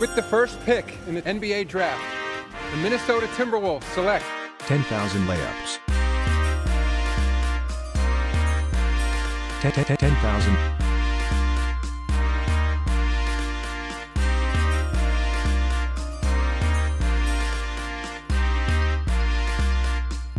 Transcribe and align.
With 0.00 0.14
the 0.16 0.22
first 0.22 0.58
pick 0.64 0.98
in 1.06 1.14
the 1.14 1.22
NBA 1.22 1.68
draft, 1.68 2.02
the 2.72 2.76
Minnesota 2.78 3.26
Timberwolves 3.28 3.84
select 3.94 4.24
10,000 4.58 5.26
layups. 5.26 5.78
10,000. 9.60 10.56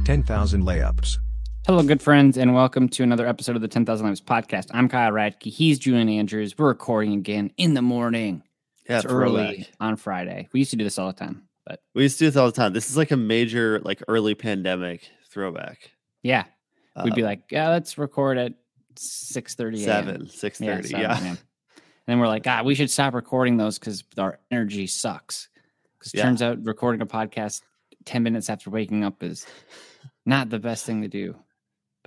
Ten 0.05 0.21
thousand 0.21 0.63
layups. 0.63 1.17
Hello, 1.65 1.81
good 1.81 1.99
friends, 1.99 2.37
and 2.37 2.53
welcome 2.53 2.87
to 2.89 3.01
another 3.01 3.25
episode 3.25 3.55
of 3.55 3.61
the 3.63 3.67
10,000 3.67 4.05
Layups 4.05 4.21
podcast. 4.21 4.67
I'm 4.71 4.87
Kyle 4.87 5.11
Ratke. 5.11 5.45
He's 5.45 5.79
Julian 5.79 6.09
Andrews. 6.09 6.55
We're 6.55 6.67
recording 6.67 7.13
again 7.13 7.49
in 7.57 7.73
the 7.73 7.81
morning. 7.81 8.43
Yeah, 8.89 8.97
it's 8.97 9.05
early 9.05 9.67
on 9.79 9.95
Friday. 9.95 10.47
We 10.53 10.59
used 10.59 10.71
to 10.71 10.77
do 10.77 10.83
this 10.83 10.97
all 10.99 11.07
the 11.07 11.13
time, 11.17 11.47
but 11.65 11.81
We 11.95 12.03
used 12.03 12.17
to 12.19 12.25
do 12.25 12.29
this 12.29 12.37
all 12.37 12.45
the 12.47 12.51
time. 12.51 12.73
This 12.73 12.89
is 12.89 12.97
like 12.97 13.11
a 13.11 13.17
major, 13.17 13.79
like 13.83 14.01
early 14.07 14.35
pandemic 14.35 15.09
throwback. 15.29 15.91
yeah, 16.23 16.43
we'd 17.03 17.15
be 17.15 17.21
Um, 17.21 17.27
like, 17.27 17.43
yeah, 17.51 17.69
let's 17.69 17.97
record 17.97 18.37
at 18.37 18.53
6.30 18.95 19.77
a.m. 19.77 19.83
seven, 19.83 20.27
six 20.29 20.61
Yeah, 20.61 20.81
7 20.81 20.91
Yeah, 21.01 21.17
And 21.27 21.37
then 22.07 22.19
we're 22.19 22.27
like, 22.27 22.43
God, 22.43 22.65
we 22.65 22.75
should 22.75 22.91
stop 22.91 23.13
recording 23.13 23.57
those 23.57 23.77
because 23.79 24.03
our 24.17 24.39
energy 24.51 24.87
sucks. 24.87 25.49
Because 25.97 26.13
it 26.13 26.17
Yeah. 26.17 26.23
turns 26.25 26.41
out 26.41 26.63
recording 26.63 27.01
a 27.01 27.05
podcast 27.07 27.61
10 28.05 28.21
minutes 28.23 28.49
after 28.49 28.69
waking 28.69 29.03
up 29.03 29.23
is 29.23 29.45
not 30.25 30.49
the 30.49 30.59
best 30.59 30.85
thing 30.85 31.01
to 31.01 31.07
do. 31.07 31.35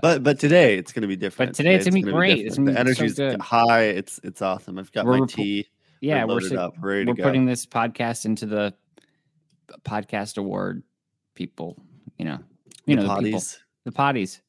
but 0.00 0.22
but 0.22 0.38
today 0.38 0.78
it's 0.78 0.92
gonna 0.92 1.08
be 1.08 1.16
different. 1.16 1.50
But 1.50 1.56
today 1.56 1.74
it's 1.74 1.84
gonna 1.84 1.94
be 1.96 2.02
great. 2.02 2.28
different. 2.36 2.46
It's 2.46 2.56
gonna 2.56 2.66
the 2.66 2.70
be 2.70 2.76
so 2.76 2.80
energy's 3.02 3.14
good. 3.16 3.40
high. 3.40 3.82
It's 3.86 4.20
it's 4.22 4.40
awesome. 4.40 4.78
I've 4.78 4.92
got 4.92 5.04
We're 5.04 5.14
my 5.18 5.26
repo- 5.26 5.34
tea. 5.34 5.66
Yeah, 6.00 6.24
we're, 6.24 6.58
up, 6.58 6.74
we're 6.80 7.04
putting 7.14 7.44
this 7.46 7.66
podcast 7.66 8.24
into 8.24 8.46
the 8.46 8.74
podcast 9.82 10.38
award 10.38 10.82
people. 11.34 11.76
You 12.18 12.24
know, 12.26 12.38
you 12.86 12.96
The 12.96 13.02
know 13.02 13.16
the 13.16 13.22
people, 13.22 13.40
potties. 13.40 13.58
the 13.84 13.92
potties. 13.92 14.40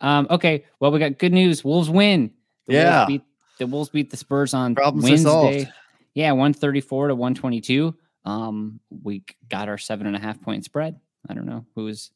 Um, 0.00 0.26
okay, 0.30 0.64
well 0.80 0.90
we 0.90 0.98
got 0.98 1.18
good 1.18 1.32
news. 1.32 1.64
Wolves 1.64 1.88
win. 1.90 2.32
The 2.66 2.74
Yeah. 2.74 2.96
Wolves 2.98 3.08
beat, 3.08 3.22
the 3.58 3.66
Wolves 3.66 3.88
beat 3.90 4.10
the 4.10 4.16
Spurs 4.16 4.52
on 4.54 4.74
Problems 4.74 5.04
Wednesday. 5.04 5.24
solved. 5.64 5.68
Yeah, 6.14 6.32
one 6.32 6.52
thirty 6.52 6.80
four 6.80 7.08
to 7.08 7.14
one 7.14 7.34
twenty 7.34 7.60
two. 7.60 7.94
Um, 8.24 8.80
we 8.90 9.22
got 9.48 9.68
our 9.68 9.78
seven 9.78 10.06
and 10.06 10.16
a 10.16 10.18
half 10.18 10.40
point 10.40 10.64
spread. 10.64 10.98
I 11.28 11.34
don't 11.34 11.46
know 11.46 11.64
who's 11.74 12.10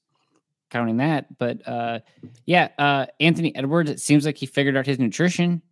counting 0.71 0.99
that, 0.99 1.39
but 1.39 1.67
uh, 1.67 2.01
yeah, 2.47 2.69
uh, 2.79 3.07
Anthony 3.19 3.55
Edwards. 3.55 3.91
It 3.91 4.01
seems 4.01 4.25
like 4.27 4.37
he 4.37 4.47
figured 4.47 4.77
out 4.77 4.87
his 4.87 4.99
nutrition. 4.99 5.63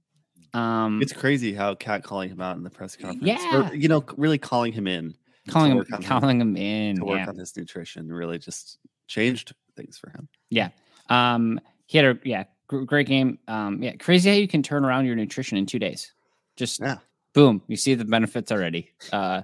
Um, 0.55 1.01
It's 1.03 1.13
crazy 1.13 1.53
how 1.53 1.75
Cat 1.75 2.03
calling 2.03 2.31
him 2.31 2.41
out 2.41 2.57
in 2.57 2.63
the 2.63 2.71
press 2.71 2.97
conference. 2.97 3.23
Yeah. 3.23 3.71
Or, 3.71 3.75
you 3.75 3.89
know, 3.89 4.05
really 4.17 4.39
calling 4.39 4.73
him 4.73 4.87
in 4.87 5.15
calling 5.49 5.73
him, 5.73 5.79
on 5.79 6.03
him- 6.03 6.09
calling 6.09 6.41
him 6.41 6.57
in. 6.57 6.97
to 6.97 7.05
work 7.05 7.19
yeah. 7.19 7.29
on 7.29 7.37
his 7.37 7.57
nutrition 7.57 8.13
really 8.13 8.39
just 8.39 8.79
changed 9.07 9.55
things 9.77 9.99
for 9.99 10.11
him. 10.11 10.29
Yeah. 10.51 10.69
Um, 11.09 11.61
he 11.87 11.99
had 11.99 12.05
a 12.07 12.19
yeah, 12.25 12.45
gr- 12.67 12.83
great 12.83 13.07
game. 13.07 13.39
Um, 13.49 13.83
yeah, 13.83 13.97
crazy 13.97 14.31
how 14.31 14.37
you 14.37 14.49
can 14.49 14.63
turn 14.63 14.85
around 14.85 15.07
your 15.07 15.17
nutrition 15.17 15.59
in 15.59 15.67
two 15.67 15.79
days. 15.79 16.13
Just 16.57 16.81
Yeah. 16.81 16.99
boom, 17.33 17.63
you 17.67 17.77
see 17.77 17.95
the 17.95 18.05
benefits 18.05 18.53
already. 18.53 18.91
Uh, 19.13 19.43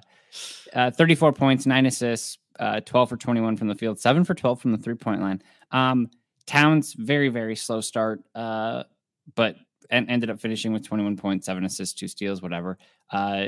uh 0.73 0.91
34 0.91 1.33
points, 1.33 1.65
nine 1.67 1.87
assists, 1.87 2.39
uh, 2.59 2.81
12 2.81 3.09
for 3.09 3.17
21 3.17 3.57
from 3.57 3.69
the 3.69 3.75
field, 3.75 3.99
seven 3.99 4.25
for 4.25 4.35
12 4.35 4.61
from 4.61 4.73
the 4.73 4.79
three 4.79 4.95
point 4.95 5.21
line. 5.21 5.43
Um, 5.71 6.11
Towns 6.47 6.93
very 6.93 7.31
very 7.31 7.57
slow 7.57 7.81
start, 7.81 8.23
uh, 8.35 8.85
but 9.35 9.57
and 9.91 10.09
ended 10.11 10.31
up 10.31 10.41
finishing 10.41 10.73
with 10.73 10.85
21 10.87 11.17
points, 11.17 11.47
seven 11.47 11.65
assists, 11.65 11.95
two 11.95 12.09
steals, 12.09 12.43
whatever. 12.43 12.79
Uh, 13.11 13.47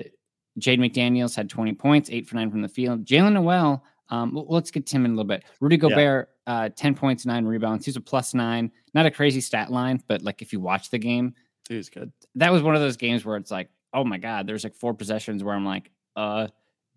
Jaden 0.61 0.79
McDaniels 0.81 1.35
had 1.37 1.49
20 1.51 1.73
points, 1.75 2.09
eight 2.11 2.27
for 2.27 2.37
nine 2.37 2.51
from 2.51 2.63
the 2.63 2.69
field. 2.69 3.05
Jaylen 3.05 3.33
Nowell, 3.35 3.85
um, 4.09 4.33
let's 4.49 4.71
get 4.71 4.87
Tim 4.87 5.05
in 5.05 5.11
a 5.11 5.15
little 5.15 5.29
bit. 5.29 5.45
Rudy 5.61 5.77
Gobert, 5.77 6.31
uh, 6.47 6.69
10 6.75 6.95
points, 6.95 7.27
nine 7.27 7.45
rebounds. 7.45 7.85
He's 7.85 7.97
a 7.97 8.01
plus 8.01 8.33
nine. 8.35 8.71
Not 8.95 9.05
a 9.07 9.11
crazy 9.11 9.41
stat 9.41 9.71
line, 9.71 10.03
but 10.09 10.23
like 10.23 10.41
if 10.43 10.53
you 10.53 10.61
watch 10.61 10.91
the 10.91 10.99
game, 10.99 11.35
He 11.69 11.77
was 11.77 11.91
good. 11.91 12.11
that 12.37 12.53
was 12.53 12.63
one 12.63 12.75
of 12.75 12.81
those 12.81 12.97
games 12.97 13.25
where 13.25 13.37
it's 13.37 13.51
like, 13.51 13.69
oh 13.93 14.05
my 14.05 14.19
god, 14.19 14.47
there's 14.47 14.65
like 14.65 14.75
four 14.77 14.95
possessions 14.95 15.43
where 15.45 15.55
I'm 15.55 15.65
like, 15.67 15.91
uh, 16.17 16.47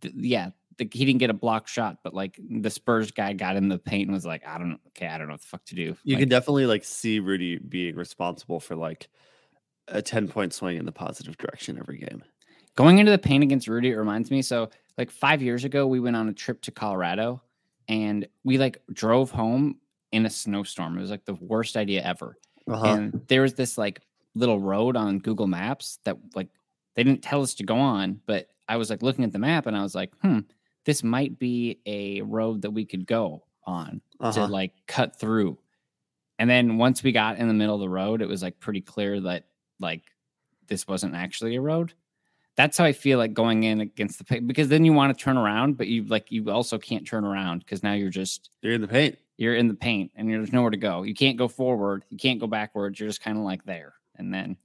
th- 0.01 0.13
yeah, 0.17 0.51
the, 0.79 0.90
he 0.91 1.06
didn't 1.06 1.19
get 1.19 1.29
a 1.29 1.34
block 1.35 1.67
shot, 1.67 2.00
but 2.03 2.13
like 2.16 2.40
the 2.50 2.69
Spurs 2.72 3.12
guy 3.12 3.34
got 3.34 3.56
in 3.56 3.69
the 3.69 3.78
paint 3.78 4.07
and 4.07 4.13
was 4.16 4.25
like, 4.25 4.45
I 4.47 4.57
don't 4.57 4.72
know, 4.72 4.78
okay, 4.88 5.06
I 5.07 5.17
don't 5.19 5.28
know 5.28 5.34
what 5.34 5.41
the 5.41 5.47
fuck 5.47 5.63
to 5.66 5.75
do. 5.75 5.95
You 6.03 6.16
Like, 6.16 6.22
can 6.22 6.29
definitely 6.29 6.66
like 6.66 6.84
see 6.84 7.19
Rudy 7.19 7.57
being 7.59 7.95
responsible 7.95 8.59
for 8.59 8.75
like 8.75 9.09
a 9.88 10.01
10 10.01 10.28
point 10.28 10.53
swing 10.53 10.78
in 10.78 10.85
the 10.85 10.91
positive 10.91 11.38
direction 11.38 11.78
every 11.78 12.00
game. 12.00 12.23
going 12.75 12.97
into 13.00 13.12
the 13.12 13.17
paint 13.19 13.44
against 13.44 13.67
Rudy, 13.67 13.90
it 13.91 13.95
reminds 13.97 14.31
me. 14.31 14.41
So 14.41 14.69
like 14.97 15.12
five 15.12 15.41
years 15.41 15.63
ago, 15.66 15.85
we 15.88 16.00
went 16.00 16.16
on 16.16 16.28
a 16.29 16.34
trip 16.34 16.62
to 16.63 16.72
Colorado 16.72 17.41
and 17.88 18.28
we 18.44 18.57
like 18.57 18.81
drove 18.91 19.31
home 19.31 19.78
in 20.11 20.25
a 20.25 20.29
snowstorm. 20.29 20.97
It 20.97 21.01
was 21.01 21.11
like 21.11 21.25
the 21.25 21.35
worst 21.35 21.78
idea 21.78 22.01
ever. 22.03 22.38
Uh-huh. 22.69 22.85
and 22.85 23.22
there 23.28 23.41
was 23.41 23.56
this 23.56 23.78
like 23.79 24.00
little 24.35 24.59
road 24.59 24.96
on 24.96 25.17
Google 25.17 25.47
Maps 25.47 25.97
that 26.06 26.17
like 26.35 26.50
they 26.96 27.03
didn't 27.03 27.23
tell 27.23 27.41
us 27.41 27.56
to 27.56 27.63
go 27.63 27.75
on, 27.78 28.22
but 28.28 28.47
I 28.67 28.78
was 28.78 28.91
like 28.91 29.01
looking 29.01 29.23
at 29.23 29.31
the 29.31 29.40
map 29.40 29.66
and 29.66 29.75
I 29.75 29.81
was 29.81 29.96
like, 29.96 30.11
hmm, 30.22 30.40
this 30.89 31.03
might 31.03 31.38
be 31.38 31.79
a 31.85 32.22
road 32.23 32.63
that 32.63 32.72
we 32.72 32.83
could 32.83 33.05
go 33.05 33.44
on 33.63 34.01
to 34.19 34.25
Uh-huh. 34.25 34.47
like 34.47 34.72
cut 34.88 35.19
through. 35.19 35.55
And 36.39 36.50
then 36.50 36.77
once 36.79 37.03
we 37.03 37.11
got 37.11 37.38
in 37.38 37.47
the 37.47 37.53
middle 37.53 37.75
of 37.75 37.81
the 37.81 37.89
road, 37.89 38.23
it 38.23 38.27
was 38.27 38.41
like 38.41 38.59
pretty 38.59 38.81
clear 38.81 39.19
that 39.22 39.45
like 39.79 40.01
this 40.67 40.88
wasn't 40.88 41.13
actually 41.13 41.55
a 41.57 41.61
road. 41.61 41.94
That's 42.55 42.75
how 42.79 42.85
I 42.85 42.94
feel 42.94 43.19
like 43.19 43.35
going 43.35 43.63
in 43.66 43.81
against 43.81 44.17
the 44.17 44.23
paint 44.23 44.47
because 44.47 44.67
then 44.67 44.83
you 44.83 44.94
want 44.94 45.16
to 45.16 45.23
turn 45.23 45.38
around, 45.38 45.78
but 45.78 45.85
you 45.88 46.05
like 46.05 46.31
you 46.31 46.49
also 46.49 46.79
can't 46.79 47.05
turn 47.05 47.23
around 47.23 47.59
because 47.59 47.83
now 47.83 47.94
you're 47.94 48.09
just 48.09 48.49
You're 48.63 48.73
in 48.73 48.81
the 48.81 48.88
paint. 48.88 49.19
you're 49.38 49.55
in 49.55 49.67
the 49.67 49.75
paint 49.75 50.11
and 50.16 50.28
there's 50.28 50.51
nowhere 50.51 50.72
to 50.72 50.78
go. 50.78 51.03
You 51.03 51.13
can't 51.13 51.38
go 51.38 51.47
forward. 51.47 52.03
You 52.09 52.17
can't 52.17 52.39
go 52.39 52.47
backwards. 52.47 52.99
You're 52.99 53.09
just 53.09 53.22
kind 53.22 53.38
of 53.38 53.44
like 53.44 53.63
there. 53.63 53.94
And 54.17 54.33
then, 54.33 54.57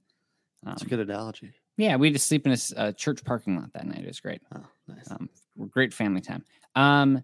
um, 0.65 0.71
That's 0.71 0.81
a 0.81 0.87
good 0.87 0.99
analogy. 1.01 1.53
yeah, 1.77 1.95
we 1.97 2.09
just 2.09 2.25
sleep 2.27 2.47
in 2.47 2.53
a 2.53 2.57
uh, 2.81 2.91
church 2.93 3.23
parking 3.23 3.55
lot 3.57 3.71
that 3.73 3.85
night. 3.85 3.99
It 3.99 4.07
was 4.07 4.19
great. 4.19 4.41
Oh, 4.55 4.65
nice. 4.87 5.11
Um, 5.11 5.29
great 5.69 5.93
family 5.93 6.21
time. 6.21 6.43
Um, 6.75 7.23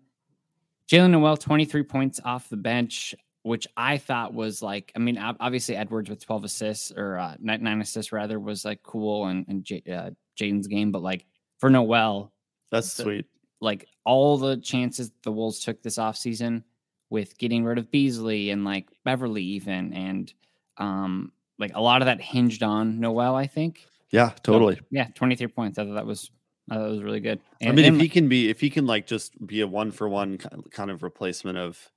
Jaylen 0.90 1.12
Nowell, 1.12 1.38
23 1.38 1.84
points 1.84 2.20
off 2.26 2.50
the 2.50 2.58
bench, 2.58 3.16
which 3.44 3.68
I 3.78 3.98
thought 3.98 4.34
was 4.34 4.62
like, 4.62 4.92
I 4.96 5.00
mean, 5.00 5.18
obviously 5.18 5.76
Edwards 5.76 6.10
with 6.10 6.24
12 6.24 6.44
assists 6.44 6.92
or 6.96 7.18
uh, 7.18 7.36
nine, 7.40 7.82
assists 7.82 8.12
rather 8.12 8.40
was 8.40 8.66
like 8.66 8.84
cool 8.84 9.26
and, 9.28 9.46
and 9.48 9.64
J- 9.64 9.84
uh, 9.92 10.12
Jaden's 10.40 10.68
game, 10.68 10.92
but 10.92 11.02
like 11.02 11.26
for 11.60 11.70
Nowell, 11.70 12.34
That's 12.72 12.96
the- 12.98 13.04
sweet. 13.04 13.26
like 13.62 13.88
all 14.06 14.38
the 14.38 14.58
chances 14.58 15.12
the 15.24 15.32
Wolves 15.32 15.60
took 15.60 15.82
this 15.82 15.98
offseason 15.98 16.64
with 17.10 17.38
getting 17.38 17.64
rid 17.64 17.78
of 17.78 17.90
Beasley 17.92 18.52
and 18.52 18.64
like 18.64 18.88
Beverly 19.04 19.44
even 19.44 19.92
and 19.94 20.34
um 20.78 21.32
like 21.60 21.72
a 21.76 21.82
lot 21.82 22.02
of 22.02 22.06
that 22.08 22.20
hinged 22.22 22.64
on 22.64 23.00
Nowell, 23.00 23.36
I 23.36 23.46
think. 23.48 23.86
Yeah, 24.12 24.30
So, 24.32 24.36
totally. 24.54 24.80
yeah, 24.90 25.08
23 25.16 25.48
points. 25.48 25.78
I 25.78 25.86
thought 25.86 25.94
that 25.94 26.06
was 26.06 26.32
I 26.72 26.76
thought 26.76 26.84
that 26.84 26.90
was 26.90 27.04
really 27.04 27.20
good. 27.20 27.42
I 27.62 27.72
mean, 27.72 27.84
and, 27.84 27.96
if 27.98 28.02
he 28.02 28.08
can 28.08 28.30
be, 28.30 28.50
if 28.50 28.62
he 28.62 28.70
can 28.70 28.88
like 28.88 29.06
just 29.06 29.46
be 29.46 29.60
a 29.60 29.68
one 29.68 29.92
for 29.92 30.08
one 30.08 30.38
kind 30.38 30.90
of 30.90 31.04
replacement 31.04 31.58
of 31.58 31.92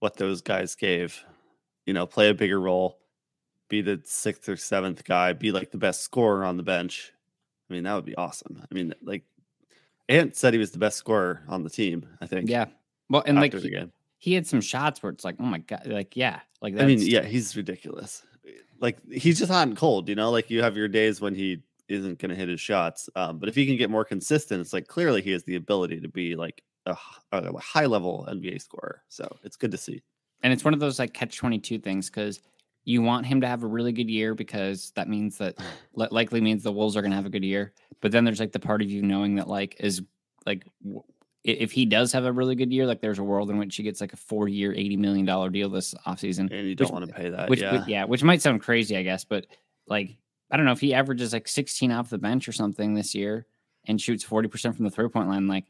what 0.00 0.16
those 0.16 0.40
guys 0.42 0.74
gave, 0.74 1.22
you 1.86 1.94
know, 1.94 2.06
play 2.06 2.28
a 2.28 2.34
bigger 2.34 2.60
role, 2.60 2.98
be 3.68 3.82
the 3.82 4.02
sixth 4.04 4.48
or 4.48 4.56
seventh 4.56 5.04
guy, 5.04 5.32
be 5.32 5.52
like 5.52 5.70
the 5.70 5.78
best 5.78 6.02
scorer 6.02 6.44
on 6.44 6.56
the 6.56 6.64
bench, 6.64 7.12
I 7.70 7.72
mean, 7.72 7.84
that 7.84 7.94
would 7.94 8.04
be 8.04 8.16
awesome. 8.16 8.60
I 8.68 8.74
mean, 8.74 8.92
like 9.02 9.22
Ant 10.08 10.34
said 10.34 10.54
he 10.54 10.58
was 10.58 10.72
the 10.72 10.78
best 10.78 10.96
scorer 10.96 11.42
on 11.48 11.62
the 11.62 11.70
team, 11.70 12.04
I 12.20 12.26
think. 12.26 12.50
Yeah. 12.50 12.66
Well, 13.08 13.22
and 13.24 13.38
like 13.38 13.54
he, 13.54 13.78
he 14.18 14.34
had 14.34 14.44
some 14.44 14.60
shots 14.60 15.02
where 15.02 15.12
it's 15.12 15.24
like, 15.24 15.36
oh 15.38 15.44
my 15.44 15.58
god, 15.58 15.86
like 15.86 16.16
yeah, 16.16 16.40
like 16.60 16.74
that. 16.74 16.82
I 16.82 16.86
mean, 16.86 17.00
yeah, 17.00 17.22
he's 17.22 17.56
ridiculous. 17.56 18.24
Like 18.80 18.98
he's 19.08 19.38
just 19.38 19.52
hot 19.52 19.68
and 19.68 19.76
cold, 19.76 20.08
you 20.08 20.16
know. 20.16 20.30
Like 20.30 20.50
you 20.50 20.62
have 20.62 20.76
your 20.76 20.88
days 20.88 21.20
when 21.20 21.34
he 21.34 21.62
isn't 21.90 22.18
going 22.18 22.30
to 22.30 22.34
hit 22.36 22.48
his 22.48 22.60
shots, 22.60 23.08
um, 23.16 23.38
but 23.38 23.48
if 23.48 23.54
he 23.54 23.66
can 23.66 23.76
get 23.76 23.90
more 23.90 24.04
consistent, 24.04 24.60
it's 24.60 24.72
like 24.72 24.86
clearly 24.86 25.22
he 25.22 25.30
has 25.32 25.44
the 25.44 25.56
ability 25.56 26.00
to 26.00 26.08
be 26.08 26.36
like 26.36 26.62
a 26.86 26.94
high 27.58 27.86
level 27.86 28.26
NBA 28.30 28.60
scorer. 28.62 29.02
So 29.08 29.28
it's 29.44 29.56
good 29.56 29.70
to 29.72 29.76
see. 29.76 30.02
and 30.42 30.52
it's 30.52 30.64
one 30.64 30.74
of 30.74 30.80
those 30.80 30.98
like 30.98 31.12
catch 31.12 31.36
22 31.36 31.78
things 31.78 32.08
because 32.08 32.40
you 32.84 33.02
want 33.02 33.26
him 33.26 33.42
to 33.42 33.46
have 33.46 33.62
a 33.62 33.66
really 33.66 33.92
good 33.92 34.08
year 34.08 34.34
because 34.34 34.90
that 34.96 35.06
means 35.08 35.36
that 35.38 35.56
li- 35.94 36.08
likely 36.10 36.40
means 36.40 36.62
the 36.62 36.72
wolves 36.72 36.96
are 36.96 37.02
going 37.02 37.10
to 37.10 37.16
have 37.16 37.26
a 37.26 37.30
good 37.30 37.44
year 37.44 37.72
but 38.00 38.10
then 38.10 38.24
there's 38.24 38.40
like 38.40 38.52
the 38.52 38.58
part 38.58 38.80
of 38.80 38.90
you 38.90 39.02
knowing 39.02 39.34
that 39.36 39.46
like 39.48 39.76
is 39.80 40.02
like 40.46 40.64
if 41.44 41.70
he 41.72 41.84
does 41.84 42.12
have 42.12 42.24
a 42.24 42.32
really 42.32 42.54
good 42.54 42.72
year 42.72 42.86
like 42.86 43.00
there's 43.02 43.18
a 43.18 43.22
world 43.24 43.50
in 43.50 43.58
which 43.58 43.76
he 43.76 43.82
gets 43.82 44.00
like 44.00 44.12
a 44.14 44.16
four 44.16 44.48
year 44.48 44.72
80 44.72 44.96
million 44.96 45.26
dollar 45.26 45.50
deal 45.50 45.68
this 45.68 45.94
offseason 46.06 46.50
And 46.50 46.66
you 46.66 46.74
don't 46.74 46.86
Which- 46.86 46.92
want 46.92 47.06
to 47.08 47.12
pay 47.14 47.28
that. 47.30 47.48
which 47.50 47.60
yeah. 47.60 47.74
yeah. 47.74 47.84
yeah 47.86 48.04
which 48.04 48.22
might 48.22 48.40
sound 48.40 48.62
crazy 48.62 48.96
i 48.96 49.02
guess 49.02 49.24
but 49.24 49.46
like 49.86 50.16
i 50.50 50.56
don't 50.56 50.66
know 50.66 50.72
if 50.72 50.80
he 50.80 50.94
averages 50.94 51.32
like 51.32 51.48
16 51.48 51.90
off 51.92 52.10
the 52.10 52.18
bench 52.18 52.48
or 52.48 52.52
something 52.52 52.94
this 52.94 53.14
year 53.14 53.46
and 53.86 54.00
shoots 54.00 54.24
40% 54.24 54.76
from 54.76 54.84
the 54.84 54.90
three 54.90 55.08
point 55.08 55.28
line 55.28 55.46
like 55.46 55.64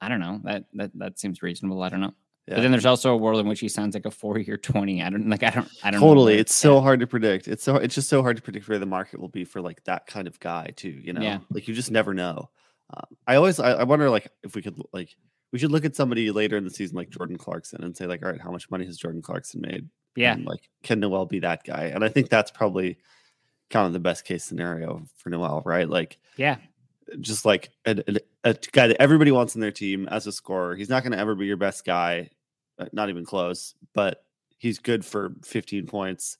i 0.00 0.08
don't 0.08 0.20
know 0.20 0.40
that 0.44 0.64
that 0.74 0.90
that 0.94 1.18
seems 1.18 1.42
reasonable 1.42 1.82
i 1.82 1.88
don't 1.88 2.00
know 2.00 2.14
yeah. 2.46 2.56
but 2.56 2.62
then 2.62 2.70
there's 2.72 2.86
also 2.86 3.12
a 3.12 3.16
world 3.16 3.38
in 3.38 3.46
which 3.46 3.60
he 3.60 3.68
sounds 3.68 3.94
like 3.94 4.06
a 4.06 4.10
four 4.10 4.36
year 4.38 4.56
20. 4.56 5.02
I 5.04 5.10
don't 5.10 5.28
like, 5.28 5.44
I 5.44 5.50
don't, 5.50 5.68
I 5.84 5.90
don't 5.92 6.00
totally. 6.00 6.32
where- 6.32 6.40
It's 6.40 6.54
so 6.54 6.80
hard 6.80 6.98
to 6.98 7.06
predict. 7.06 7.46
It's 7.46 7.62
so 7.62 7.76
it's 7.76 7.94
just 7.94 8.08
so 8.08 8.22
hard 8.22 8.36
to 8.38 8.42
predict 8.42 8.66
where 8.68 8.78
the 8.78 8.86
market 8.86 9.20
will 9.20 9.28
be 9.28 9.44
for 9.44 9.60
like 9.60 9.84
that 9.84 10.06
kind 10.08 10.26
of 10.26 10.40
guy 10.40 10.72
too. 10.74 10.88
You 10.88 11.12
know, 11.12 11.20
Yeah. 11.20 11.38
like 11.50 11.68
you 11.68 11.74
just 11.74 11.92
never 11.92 12.12
know. 12.12 12.50
Um, 12.92 13.04
I 13.26 13.36
always 13.36 13.60
I, 13.60 13.72
I 13.72 13.82
wonder 13.84 14.10
like 14.10 14.26
if 14.42 14.56
we 14.56 14.62
could 14.62 14.80
like 14.92 15.14
we 15.52 15.60
should 15.60 15.70
look 15.70 15.84
at 15.84 15.94
somebody 15.94 16.30
later 16.32 16.56
in 16.56 16.64
the 16.64 16.70
season 16.70 16.96
like 16.96 17.10
Jordan 17.10 17.36
Clarkson 17.36 17.84
and 17.84 17.96
say 17.96 18.06
like, 18.06 18.24
all 18.24 18.32
right, 18.32 18.40
how 18.40 18.50
much 18.50 18.68
money 18.70 18.84
has 18.86 18.96
Jordan 18.96 19.22
Clarkson 19.22 19.60
made? 19.60 19.88
Yeah. 20.16 20.32
And, 20.32 20.44
like 20.44 20.68
can 20.82 20.98
Nowell 20.98 21.26
be 21.26 21.40
that 21.40 21.62
guy? 21.62 21.92
And 21.94 22.02
I 22.02 22.08
think 22.08 22.30
that's 22.30 22.50
probably 22.50 22.98
kind 23.70 23.86
of 23.86 23.92
the 23.92 24.00
best 24.00 24.24
case 24.24 24.44
scenario 24.44 25.02
for 25.16 25.30
Nowell, 25.30 25.62
right? 25.64 25.88
Like 25.88 26.18
Yeah. 26.36 26.56
just 27.20 27.44
like 27.44 27.70
a, 27.86 28.02
a, 28.08 28.50
a 28.50 28.54
guy 28.72 28.88
that 28.88 29.00
everybody 29.00 29.30
wants 29.30 29.54
in 29.54 29.60
their 29.60 29.70
team 29.72 30.08
as 30.08 30.26
a 30.26 30.32
scorer. 30.32 30.74
He's 30.76 30.88
not 30.88 31.02
going 31.02 31.12
to 31.12 31.18
ever 31.18 31.34
be 31.34 31.46
your 31.46 31.56
best 31.56 31.84
guy, 31.84 32.30
uh, 32.78 32.86
not 32.92 33.08
even 33.10 33.24
close, 33.24 33.74
but 33.94 34.24
he's 34.58 34.78
good 34.78 35.04
for 35.04 35.34
15 35.44 35.86
points 35.86 36.36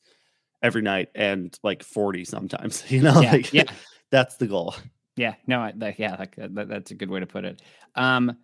every 0.63 0.83
night 0.83 1.09
and 1.15 1.57
like 1.63 1.83
40 1.83 2.25
sometimes, 2.25 2.85
you 2.91 3.01
know, 3.03 3.21
Yeah. 3.21 3.33
like 3.33 3.53
yeah. 3.53 3.71
that's 4.11 4.37
the 4.37 4.47
goal. 4.47 4.75
Yeah. 5.17 5.35
No, 5.47 5.61
I, 5.61 5.73
like, 5.77 5.99
yeah, 5.99 6.17
like, 6.19 6.39
uh, 6.39 6.49
that, 6.53 6.69
that's 6.69 6.91
a 6.91 6.95
good 6.95 7.11
way 7.11 7.21
to 7.21 7.27
put 7.27 7.45
it. 7.45 7.63
Um, 7.95 8.37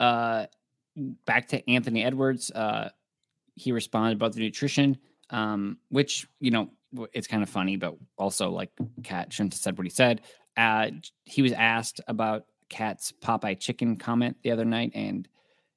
uh, 0.00 0.46
back 1.24 1.48
to 1.48 1.70
Anthony 1.70 2.04
Edwards. 2.04 2.50
Uh, 2.50 2.90
he 3.54 3.72
responded 3.72 4.16
about 4.16 4.32
the 4.32 4.40
nutrition, 4.40 4.98
um, 5.30 5.78
which, 5.90 6.26
you 6.40 6.50
know, 6.50 6.70
it's 7.12 7.26
kind 7.26 7.42
of 7.42 7.48
funny, 7.48 7.76
but 7.76 7.96
also 8.16 8.50
like 8.50 8.70
Cat 9.02 9.32
shouldn't 9.32 9.54
have 9.54 9.60
said 9.60 9.78
what 9.78 9.86
he 9.86 9.90
said. 9.90 10.22
Uh, 10.56 10.90
he 11.24 11.42
was 11.42 11.52
asked 11.52 12.00
about 12.06 12.46
Cat's 12.68 13.12
Popeye 13.12 13.58
chicken 13.58 13.96
comment 13.96 14.36
the 14.42 14.50
other 14.50 14.64
night, 14.64 14.92
and 14.94 15.28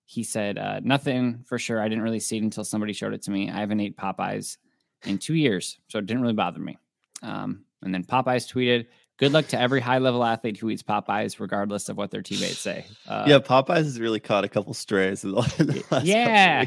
he 0.05 0.23
said, 0.23 0.57
uh, 0.57 0.79
nothing 0.83 1.43
for 1.45 1.59
sure. 1.59 1.81
I 1.81 1.89
didn't 1.89 2.03
really 2.03 2.19
see 2.19 2.37
it 2.37 2.43
until 2.43 2.63
somebody 2.63 2.93
showed 2.93 3.13
it 3.13 3.23
to 3.23 3.31
me. 3.31 3.49
I 3.49 3.59
haven't 3.59 3.79
ate 3.79 3.97
Popeyes 3.97 4.57
in 5.03 5.17
two 5.17 5.35
years, 5.35 5.79
so 5.89 5.99
it 5.99 6.05
didn't 6.05 6.21
really 6.21 6.33
bother 6.33 6.59
me. 6.59 6.77
Um, 7.21 7.65
and 7.81 7.93
then 7.93 8.03
Popeyes 8.03 8.51
tweeted, 8.51 8.87
Good 9.17 9.33
luck 9.33 9.47
to 9.47 9.59
every 9.59 9.81
high 9.81 9.97
level 9.97 10.23
athlete 10.23 10.57
who 10.57 10.69
eats 10.69 10.83
Popeyes, 10.83 11.39
regardless 11.39 11.89
of 11.89 11.97
what 11.97 12.11
their 12.11 12.21
teammates 12.21 12.59
say. 12.59 12.85
Uh, 13.07 13.25
yeah, 13.25 13.39
Popeyes 13.39 13.77
has 13.77 13.99
really 13.99 14.19
caught 14.19 14.43
a 14.43 14.49
couple 14.49 14.73
strays 14.73 15.23
in 15.23 15.31
the, 15.31 15.55
in 15.59 15.67
the 15.67 15.79
couple 15.81 16.07
yeah. 16.07 16.65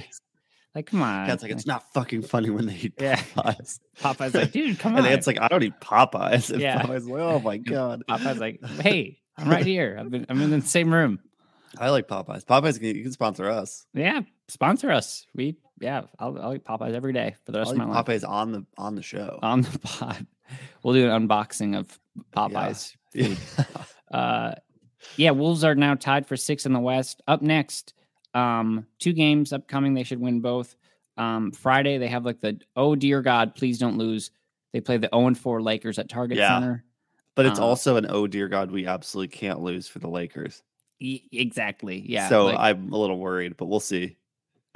Like, 0.74 0.86
come 0.86 1.02
on. 1.02 1.26
Cat's 1.26 1.42
like, 1.42 1.50
it's 1.52 1.66
not 1.66 1.92
fucking 1.92 2.22
funny 2.22 2.48
when 2.50 2.66
they 2.66 2.74
eat 2.76 2.94
Yeah. 3.00 3.16
Popeyes. 3.16 3.80
Popeyes 4.00 4.34
like, 4.34 4.52
dude, 4.52 4.78
come 4.78 4.92
on. 4.96 4.98
and 5.00 5.08
Ant's 5.08 5.26
like, 5.26 5.40
I 5.40 5.48
don't 5.48 5.62
eat 5.62 5.80
Popeyes. 5.80 6.50
And 6.52 6.60
Yeah. 6.60 6.82
Popeyes 6.82 7.08
like, 7.08 7.20
oh 7.20 7.40
my 7.40 7.56
god. 7.56 8.02
Popeyes 8.08 8.38
like, 8.38 8.64
hey, 8.80 9.18
I'm 9.36 9.48
right 9.48 9.66
here. 9.66 9.96
I've 9.98 10.10
been, 10.10 10.26
I'm 10.28 10.40
in 10.42 10.50
the 10.50 10.62
same 10.62 10.92
room. 10.94 11.18
I 11.78 11.90
like 11.90 12.06
Popeyes. 12.08 12.44
Popeyes, 12.44 12.78
can, 12.78 12.94
you 12.96 13.02
can 13.02 13.12
sponsor 13.12 13.48
us. 13.48 13.86
Yeah, 13.94 14.20
sponsor 14.48 14.90
us. 14.90 15.26
We, 15.34 15.56
yeah, 15.80 16.02
I'll, 16.18 16.36
I'll 16.40 16.54
eat 16.54 16.64
Popeyes 16.64 16.94
every 16.94 17.12
day 17.12 17.36
for 17.44 17.52
the 17.52 17.58
rest 17.58 17.68
I'll 17.68 17.80
of 17.80 17.88
my 17.88 17.94
life. 17.94 18.06
Popeyes 18.06 18.28
on 18.28 18.52
the 18.52 18.66
on 18.76 18.96
the 18.96 19.02
show. 19.02 19.38
On 19.42 19.62
the 19.62 19.78
pod, 19.78 20.26
we'll 20.82 20.94
do 20.94 21.08
an 21.10 21.28
unboxing 21.28 21.78
of 21.78 21.98
Popeyes. 22.36 22.94
Yeah. 23.14 23.34
Uh, 24.10 24.54
yeah, 25.16 25.30
Wolves 25.30 25.64
are 25.64 25.74
now 25.74 25.94
tied 25.94 26.26
for 26.26 26.36
six 26.36 26.66
in 26.66 26.72
the 26.72 26.80
West. 26.80 27.22
Up 27.28 27.40
next, 27.40 27.94
um, 28.34 28.86
two 28.98 29.12
games 29.12 29.52
upcoming. 29.52 29.94
They 29.94 30.02
should 30.04 30.20
win 30.20 30.40
both. 30.40 30.76
Um, 31.16 31.52
Friday 31.52 31.98
they 31.98 32.08
have 32.08 32.24
like 32.24 32.40
the 32.40 32.58
oh 32.76 32.94
dear 32.94 33.20
God, 33.22 33.54
please 33.54 33.78
don't 33.78 33.98
lose. 33.98 34.30
They 34.72 34.80
play 34.80 34.96
the 34.98 35.08
0 35.12 35.26
and 35.26 35.38
4 35.38 35.60
Lakers 35.60 35.98
at 35.98 36.08
Target 36.08 36.38
Yeah. 36.38 36.58
Center. 36.60 36.84
But 37.34 37.46
it's 37.46 37.58
Uh, 37.58 37.64
also 37.66 37.96
an 37.96 38.06
oh 38.08 38.26
dear 38.26 38.48
God, 38.48 38.70
we 38.70 38.86
absolutely 38.86 39.36
can't 39.36 39.60
lose 39.60 39.88
for 39.88 39.98
the 39.98 40.08
Lakers. 40.08 40.62
E- 41.00 41.22
exactly. 41.32 42.04
Yeah. 42.06 42.28
so 42.28 42.46
like, 42.46 42.58
I'm 42.58 42.92
a 42.92 42.96
little 42.96 43.18
worried, 43.18 43.56
but 43.56 43.66
we'll 43.66 43.80
see. 43.80 44.16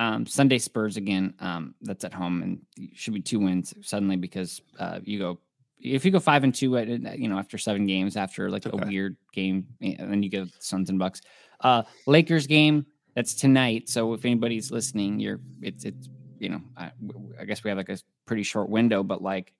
um, 0.00 0.26
Sunday 0.26 0.58
Spurs 0.58 0.96
again. 0.96 1.34
Um, 1.38 1.74
that's 1.82 2.04
at 2.04 2.12
home 2.12 2.42
and 2.42 2.60
should 2.94 3.14
be 3.14 3.20
two 3.20 3.38
wins 3.38 3.72
suddenly 3.82 4.16
because 4.16 4.60
uh, 4.78 4.98
you 5.04 5.18
go 5.20 5.38
if 5.78 6.04
you 6.04 6.10
go 6.10 6.18
five 6.18 6.42
and 6.44 6.54
two 6.54 6.76
at 6.78 6.88
you 7.18 7.28
know 7.28 7.38
after 7.38 7.58
seven 7.58 7.86
games 7.86 8.16
after 8.16 8.50
like 8.50 8.66
Okay. 8.66 8.76
a 8.82 8.86
weird 8.88 9.16
game 9.32 9.66
and 9.80 10.10
then 10.10 10.22
you 10.22 10.28
get 10.30 10.48
Suns 10.58 10.90
and 10.90 10.98
Bucks. 10.98 11.20
Uh, 11.60 11.82
Lakers 12.06 12.46
game 12.48 12.84
that's 13.14 13.34
tonight. 13.34 13.88
So 13.88 14.12
if 14.14 14.24
anybody's 14.24 14.70
listening, 14.70 15.20
you're 15.20 15.40
it's 15.62 15.84
it's 15.84 16.08
you 16.38 16.48
know 16.48 16.60
I 16.76 17.44
guess 17.44 17.62
we 17.64 17.70
have 17.70 17.78
like 17.78 17.88
a 17.88 17.98
pretty 18.26 18.42
short 18.42 18.68
window, 18.68 19.02
but 19.02 19.22
like 19.22 19.52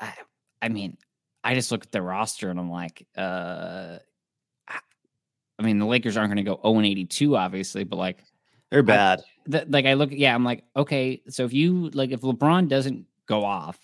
I, 0.00 0.12
I 0.62 0.68
mean 0.68 0.96
I 1.44 1.54
just 1.54 1.70
look 1.70 1.84
at 1.84 1.92
the 1.92 2.02
roster 2.02 2.50
and 2.50 2.58
I'm 2.58 2.70
like 2.70 3.06
uh. 3.16 3.98
I- 4.68 4.80
I 5.58 5.62
mean, 5.62 5.78
the 5.78 5.86
Lakers 5.86 6.18
aren't 6.18 6.28
going 6.28 6.44
to 6.44 6.50
go 6.50 6.60
0 6.62 6.76
and 6.76 6.86
82, 6.86 7.34
obviously, 7.34 7.82
but 7.84 7.96
like, 7.96 8.18
They're 8.70 8.82
bad. 8.82 9.22
that 9.46 9.70
like 9.70 9.86
I 9.86 9.94
look 9.94 10.10
yeah, 10.12 10.34
I'm 10.34 10.44
like, 10.44 10.64
okay, 10.76 11.22
so 11.30 11.46
if 11.46 11.54
you 11.54 11.88
like 11.94 12.10
if 12.10 12.20
LeBron 12.20 12.68
doesn't 12.68 13.06
go 13.26 13.42
off 13.42 13.78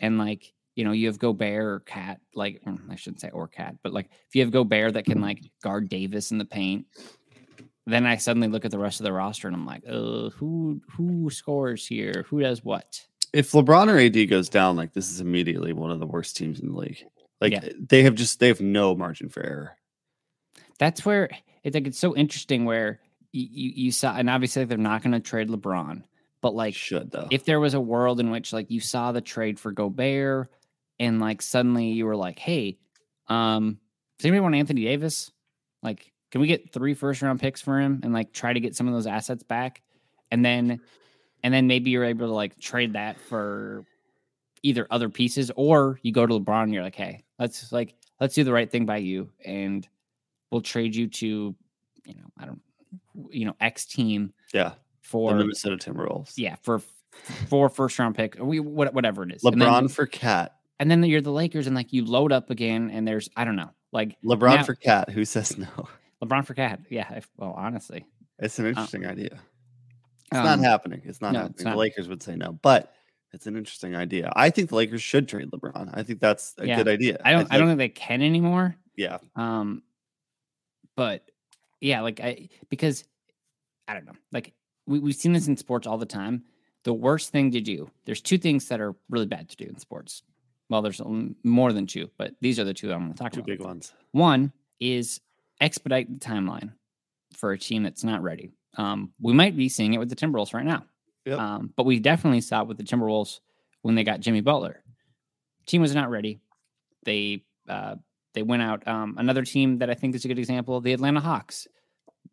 and 0.00 0.18
like 0.18 0.52
you 0.76 0.84
know, 0.84 0.92
you 0.92 1.06
have 1.06 1.18
Gobert 1.18 1.64
or 1.64 1.80
Cat, 1.80 2.20
like 2.34 2.60
mm, 2.66 2.78
I 2.90 2.96
shouldn't 2.96 3.20
say 3.22 3.30
or 3.30 3.48
Cat, 3.48 3.76
but 3.82 3.92
like 3.94 4.10
if 4.28 4.34
you 4.34 4.42
have 4.42 4.50
Gobert 4.50 4.92
that 4.94 5.06
can 5.06 5.22
like 5.22 5.40
guard 5.62 5.88
Davis 5.88 6.30
in 6.30 6.36
the 6.36 6.44
paint, 6.44 6.84
then 7.86 8.06
I 8.06 8.16
suddenly 8.16 8.48
look 8.48 8.64
at 8.64 8.70
the 8.70 8.78
rest 8.78 9.00
of 9.00 9.04
the 9.04 9.12
roster 9.12 9.46
and 9.48 9.56
I'm 9.56 9.66
like, 9.66 9.82
uh, 9.88 10.30
who 10.30 10.80
who 10.90 11.28
scores 11.30 11.86
here? 11.86 12.24
Who 12.28 12.40
does 12.40 12.64
what? 12.64 13.00
if 13.32 13.50
LeBron 13.50 13.88
or 13.88 13.98
AD 13.98 14.28
goes 14.30 14.48
down, 14.48 14.76
like 14.76 14.92
this 14.92 15.10
is 15.10 15.20
immediately 15.20 15.72
one 15.72 15.90
of 15.90 15.98
the 15.98 16.06
worst 16.06 16.36
teams 16.36 16.60
in 16.60 16.68
the 16.72 16.78
league. 16.78 17.04
Like 17.40 17.52
Yeah. 17.52 17.68
they 17.80 18.04
have 18.04 18.14
just 18.14 18.38
they 18.38 18.46
have 18.48 18.60
no 18.60 18.94
margin 18.94 19.28
for 19.28 19.42
error. 19.44 19.76
That's 20.78 21.04
where 21.04 21.30
it's 21.64 21.74
like 21.74 21.86
it's 21.88 21.98
so 21.98 22.14
interesting 22.16 22.64
where 22.64 23.00
you 23.32 23.46
you, 23.50 23.72
you 23.86 23.92
saw 23.92 24.14
and 24.14 24.30
obviously 24.30 24.64
they're 24.64 24.78
not 24.78 25.02
going 25.02 25.12
to 25.12 25.20
trade 25.20 25.48
LeBron, 25.48 26.04
but 26.42 26.54
like 26.54 26.74
Should 26.74 27.10
though. 27.10 27.26
if 27.32 27.44
there 27.44 27.58
was 27.60 27.74
a 27.74 27.80
world 27.80 28.20
in 28.20 28.30
which 28.30 28.52
like 28.52 28.70
you 28.70 28.78
saw 28.80 29.10
the 29.12 29.20
trade 29.20 29.58
for 29.58 29.72
Gobert 29.72 30.48
and 31.00 31.20
like 31.20 31.42
suddenly 31.42 31.88
you 31.88 32.06
were 32.06 32.16
like, 32.16 32.38
hey, 32.38 32.78
um, 33.26 33.78
does 34.18 34.26
anybody 34.26 34.40
want 34.42 34.54
Anthony 34.54 34.84
Davis? 34.84 35.32
Like, 35.82 36.12
can 36.34 36.40
we 36.40 36.48
get 36.48 36.72
three 36.72 36.94
first 36.94 37.22
round 37.22 37.38
picks 37.38 37.60
for 37.60 37.78
him 37.78 38.00
and 38.02 38.12
like 38.12 38.32
try 38.32 38.52
to 38.52 38.58
get 38.58 38.74
some 38.74 38.88
of 38.88 38.92
those 38.92 39.06
assets 39.06 39.44
back? 39.44 39.82
And 40.32 40.44
then 40.44 40.80
and 41.44 41.54
then 41.54 41.68
maybe 41.68 41.90
you're 41.90 42.02
able 42.02 42.26
to 42.26 42.32
like 42.32 42.58
trade 42.58 42.94
that 42.94 43.20
for 43.20 43.84
either 44.64 44.84
other 44.90 45.08
pieces 45.08 45.52
or 45.54 46.00
you 46.02 46.10
go 46.10 46.26
to 46.26 46.34
LeBron 46.40 46.64
and 46.64 46.74
you're 46.74 46.82
like, 46.82 46.96
hey, 46.96 47.22
let's 47.38 47.70
like 47.70 47.94
let's 48.20 48.34
do 48.34 48.42
the 48.42 48.52
right 48.52 48.68
thing 48.68 48.84
by 48.84 48.96
you 48.96 49.30
and 49.44 49.86
we'll 50.50 50.60
trade 50.60 50.96
you 50.96 51.06
to, 51.06 51.54
you 52.04 52.14
know, 52.16 52.26
I 52.36 52.46
don't 52.46 52.60
you 53.30 53.44
know, 53.44 53.54
X 53.60 53.86
team 53.86 54.32
yeah, 54.52 54.72
For 55.02 55.30
the 55.34 55.38
Minnesota 55.38 55.76
Timberwolves. 55.76 56.32
yeah, 56.36 56.56
for 56.62 56.80
four 57.48 57.68
first 57.68 57.96
round 57.96 58.16
pick, 58.16 58.38
we 58.40 58.58
whatever 58.58 59.22
it 59.22 59.30
is. 59.30 59.44
And 59.44 59.62
then- 59.62 59.68
LeBron 59.68 59.88
for 59.88 60.06
Cat. 60.06 60.56
and 60.80 60.90
then 60.90 61.00
you're 61.04 61.20
the 61.20 61.30
Lakers, 61.30 61.68
and 61.68 61.76
like 61.76 61.92
you 61.92 62.04
load 62.04 62.32
up 62.32 62.50
again, 62.50 62.90
and 62.90 63.06
there's 63.06 63.28
I 63.36 63.44
don't 63.44 63.54
know, 63.54 63.70
like 63.92 64.16
LeBron 64.24 64.56
Now- 64.56 64.64
for 64.64 64.74
Cat. 64.74 65.10
Who 65.10 65.24
says 65.24 65.56
no? 65.56 65.68
LeBron 66.24 66.44
for 66.46 66.54
Cat. 66.54 66.80
Yeah, 66.90 67.12
if, 67.14 67.28
well, 67.36 67.54
honestly, 67.56 68.04
It's 68.38 68.58
an 68.58 68.66
interesting 68.66 69.06
idea. 69.06 69.38
It's 70.32 70.38
Um, 70.38 70.44
not 70.44 70.58
happening. 70.60 71.02
It's 71.04 71.20
not 71.20 71.32
no, 71.32 71.40
happening. 71.40 71.54
it's 71.54 71.64
The. 71.64 71.76
Lakers 71.76 72.08
would 72.08 72.22
say 72.22 72.34
no, 72.36 72.52
but 72.62 72.92
it's 73.32 73.46
an 73.46 73.56
interesting 73.56 73.94
idea. 73.94 74.32
I 74.34 74.50
think 74.50 74.70
the 74.70 74.76
Lakers 74.76 75.02
should 75.02 75.28
trade 75.28 75.50
LeBron. 75.50 75.90
I 75.92 76.02
think 76.02 76.20
that's 76.20 76.54
a 76.58 76.66
Yeah. 76.66 76.76
good 76.76 76.88
idea. 76.88 77.18
I 77.24 77.32
don't. 77.32 77.40
I, 77.42 77.44
think- 77.44 77.52
don't 77.60 77.68
think 77.68 77.78
they 77.78 77.88
can 77.90 78.22
anymore. 78.22 78.76
Yeah, 78.96 79.18
Um, 79.36 79.82
but 80.96 81.28
yeah, 81.80 82.00
like 82.00 82.20
I 82.20 82.48
because 82.70 83.04
I 83.88 83.94
don't 83.94 84.06
know, 84.06 84.12
like 84.32 84.52
we 84.86 84.98
we've 85.00 85.14
seen 85.16 85.32
this 85.32 85.48
in 85.48 85.56
sports 85.56 85.86
all 85.86 85.98
the 85.98 86.06
time. 86.06 86.44
The 86.84 86.94
worst 86.94 87.30
thing 87.30 87.50
to 87.52 87.60
do. 87.60 87.90
There's 88.04 88.20
two 88.20 88.36
things 88.38 88.68
that 88.68 88.80
are 88.80 88.94
really 89.08 89.26
bad 89.26 89.48
to 89.48 89.56
do 89.56 89.64
in 89.64 89.78
sports. 89.78 90.22
well, 90.70 90.80
there's 90.82 91.00
um, 91.00 91.34
more 91.44 91.72
than 91.72 91.86
two, 91.86 92.10
but 92.18 92.34
these 92.40 92.58
are 92.58 92.64
the 92.64 92.72
two 92.74 92.92
I'm 92.92 93.00
going 93.00 93.12
to 93.12 93.18
talk 93.18 93.32
Two 93.32 93.40
about. 93.40 93.46
big 93.46 93.60
ones. 93.60 93.92
One 94.12 94.52
is 94.80 95.20
expedite 95.60 96.08
the 96.20 96.24
timeline 96.24 96.72
for 97.36 97.52
a 97.52 97.58
team 97.58 97.82
that's 97.82 98.04
not 98.04 98.22
ready. 98.22 98.50
Um, 98.76 99.12
we 99.20 99.32
might 99.32 99.56
be 99.56 99.68
seeing 99.68 99.94
it 99.94 99.98
with 99.98 100.08
the 100.08 100.16
Timberwolves 100.16 100.54
right 100.54 100.64
now, 100.64 100.84
Yep. 101.26 101.38
um, 101.38 101.72
but 101.76 101.86
we 101.86 102.00
definitely 102.00 102.40
saw 102.40 102.62
it 102.62 102.68
with 102.68 102.76
the 102.76 102.84
Timberwolves 102.84 103.40
when 103.82 103.94
they 103.94 104.04
got 104.04 104.20
Jimmy 104.20 104.40
Butler. 104.40 104.82
Team 105.66 105.80
was 105.80 105.94
not 105.94 106.10
ready. 106.10 106.40
They 107.04 107.44
uh, 107.68 107.96
they 108.34 108.42
went 108.42 108.62
out. 108.62 108.86
Um, 108.88 109.14
another 109.18 109.44
team 109.44 109.78
that 109.78 109.90
I 109.90 109.94
think 109.94 110.14
is 110.14 110.24
a 110.24 110.28
good 110.28 110.38
example, 110.38 110.80
the 110.80 110.92
Atlanta 110.92 111.20
Hawks. 111.20 111.66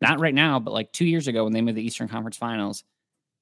Not 0.00 0.18
right 0.20 0.34
now, 0.34 0.58
but 0.58 0.72
like 0.72 0.92
two 0.92 1.04
years 1.04 1.28
ago 1.28 1.44
when 1.44 1.52
they 1.52 1.60
made 1.60 1.76
the 1.76 1.84
Eastern 1.84 2.08
Conference 2.08 2.36
Finals, 2.36 2.82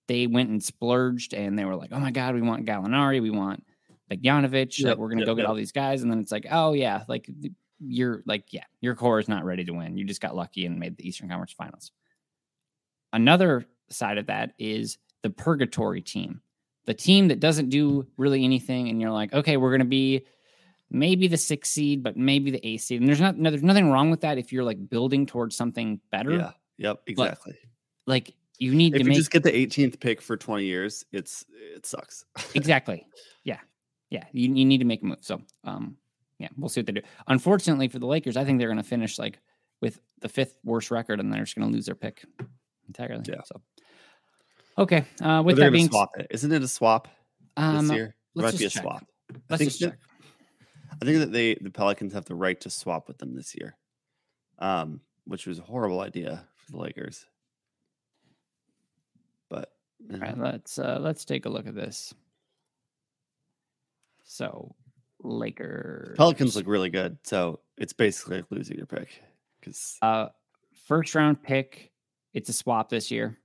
they 0.09 0.27
went 0.27 0.51
and 0.51 0.63
splurged 0.63 1.33
and 1.33 1.59
they 1.59 1.65
were 1.65 1.75
like, 1.77 1.91
"Oh 1.93 2.01
my 2.01 2.11
God, 2.11 2.35
we 2.35 2.43
want 2.43 2.67
Gallinari, 2.67 3.23
we 3.23 3.31
want 3.31 3.65
Bogdanovich, 4.11 4.53
like 4.83 4.91
Yep, 4.91 4.99
we're 4.99 5.09
gonna 5.09 5.21
yep, 5.21 5.27
go 5.27 5.35
get 5.35 5.47
all 5.47 5.55
these 5.55 5.73
guys." 5.73 6.03
And 6.03 6.11
then 6.11 6.19
it's 6.19 6.33
like, 6.33 6.47
"Oh 6.51 6.73
yeah, 6.75 7.05
like 7.09 7.29
you're 7.81 8.23
like 8.27 8.53
yeah, 8.53 8.65
your 8.81 8.95
core 8.95 9.19
is 9.19 9.29
not 9.29 9.45
ready 9.45 9.65
to 9.65 9.73
win. 9.73 9.97
You 9.97 10.05
just 10.05 10.21
got 10.21 10.37
lucky 10.37 10.67
and 10.67 10.79
made 10.79 10.97
the 10.97 11.09
Eastern 11.09 11.29
Conference 11.29 11.53
Finals." 11.53 11.93
Another 13.13 13.67
side 13.89 14.19
of 14.19 14.27
that 14.27 14.53
is 14.59 14.99
the 15.23 15.31
purgatory 15.31 16.01
team, 16.01 16.41
the 16.87 16.95
team 16.95 17.29
that 17.29 17.41
doesn't 17.41 17.71
do 17.71 18.07
really 18.17 18.45
anything, 18.45 18.89
and 18.89 19.01
you're 19.01 19.11
like, 19.11 19.33
"Okay, 19.33 19.57
we're 19.57 19.73
gonna 19.73 19.85
be." 19.85 20.27
Maybe 20.93 21.29
the 21.29 21.37
sixth 21.37 21.71
seed, 21.73 22.03
but 22.03 22.17
maybe 22.17 22.51
the 22.51 22.67
eighth 22.67 22.83
seed. 22.83 23.01
And 23.01 23.09
there's 23.09 23.21
not 23.21 23.39
no, 23.39 23.51
there's 23.51 23.63
nothing 23.63 23.93
wrong 23.93 24.11
with 24.11 24.23
that 24.23 24.39
if 24.39 24.53
you're 24.53 24.65
like 24.65 24.91
building 24.91 25.25
towards 25.25 25.55
something 25.55 26.01
better. 26.11 26.33
Yeah. 26.33 26.51
Yep. 26.79 27.03
Exactly. 27.07 27.55
Like 28.09 28.35
you 28.59 28.75
need 28.75 28.95
if 28.95 28.99
to 28.99 29.05
you 29.05 29.09
make 29.11 29.17
just 29.17 29.31
get 29.31 29.43
the 29.43 29.53
18th 29.53 30.01
pick 30.01 30.21
for 30.21 30.37
20 30.37 30.65
years, 30.65 31.05
it's 31.13 31.45
it 31.75 31.87
sucks. 31.87 32.25
exactly. 32.55 33.07
Yeah. 33.45 33.59
Yeah. 34.11 34.25
You, 34.33 34.53
you 34.55 34.65
need 34.65 34.79
to 34.79 34.85
make 34.85 35.03
a 35.03 35.07
move. 35.07 35.19
So 35.21 35.43
um 35.65 35.97
yeah, 36.41 36.49
we'll 36.57 36.69
see 36.71 36.81
what 36.81 36.87
they 36.87 36.93
do. 36.93 37.03
Unfortunately 37.29 37.87
for 37.89 37.99
the 37.99 38.07
Lakers, 38.07 38.37
I 38.37 38.45
think 38.45 38.59
they're 38.59 38.69
gonna 38.69 38.83
finish 38.83 39.19
like 39.19 39.39
with 39.81 40.01
the 40.21 40.29
fifth 40.29 40.59
worst 40.65 40.91
record 40.91 41.21
and 41.21 41.33
they're 41.33 41.45
just 41.45 41.55
gonna 41.55 41.71
lose 41.71 41.87
their 41.87 41.95
pick 41.95 42.25
entirely. 42.89 43.25
Yeah. 43.29 43.43
So 43.45 43.61
okay. 44.79 45.05
Uh 45.21 45.43
with 45.45 45.57
that 45.59 45.71
being 45.71 45.89
swap 45.89 46.11
it. 46.19 46.27
Isn't 46.31 46.51
it 46.51 46.63
a 46.63 46.69
swap 46.69 47.09
um 47.57 47.87
this 47.89 47.97
year? 47.97 48.05
It 48.07 48.15
let's 48.35 48.55
might 48.55 48.59
be 48.59 48.65
a 48.65 48.71
check. 48.71 48.83
swap. 48.83 49.07
I 49.31 49.35
let's 49.51 49.59
think 49.61 49.71
just 49.71 49.81
that- 49.81 49.91
check. 49.91 49.99
I 51.01 51.05
think 51.05 51.19
that 51.19 51.33
they 51.33 51.55
the 51.55 51.71
Pelicans 51.71 52.13
have 52.15 52.25
the 52.25 52.35
right 52.35 52.61
to 52.63 52.71
swap 52.71 53.07
with 53.07 53.17
them 53.19 53.35
this 53.35 53.55
year, 53.55 53.77
um, 54.59 55.01
which 55.25 55.47
was 55.47 55.59
a 55.59 55.63
horrible 55.63 56.01
idea 56.01 56.45
for 56.57 56.73
the 56.73 56.79
Lakers. 56.79 57.25
But 59.49 59.71
you 60.01 60.15
All 60.15 60.21
right, 60.21 60.37
let's 60.37 60.79
uh 60.79 60.99
let's 61.01 61.25
take 61.25 61.47
a 61.47 61.49
look 61.49 61.67
at 61.67 61.75
this. 61.75 62.13
So 64.25 64.75
Lakers 65.23 66.17
Pelicans 66.17 66.57
look 66.57 66.67
really 66.67 66.91
good, 66.91 67.19
so 67.25 67.61
it's 67.79 67.93
basically 67.93 68.37
like 68.39 68.47
losing 68.51 68.77
your 68.77 68.87
pick 68.87 69.09
because 69.61 69.97
Uh, 70.03 70.29
first 70.87 71.15
round 71.15 71.43
pick. 71.43 71.91
It's 72.33 72.49
a 72.49 72.53
swap 72.53 72.89
this 72.89 73.11
year. 73.11 73.39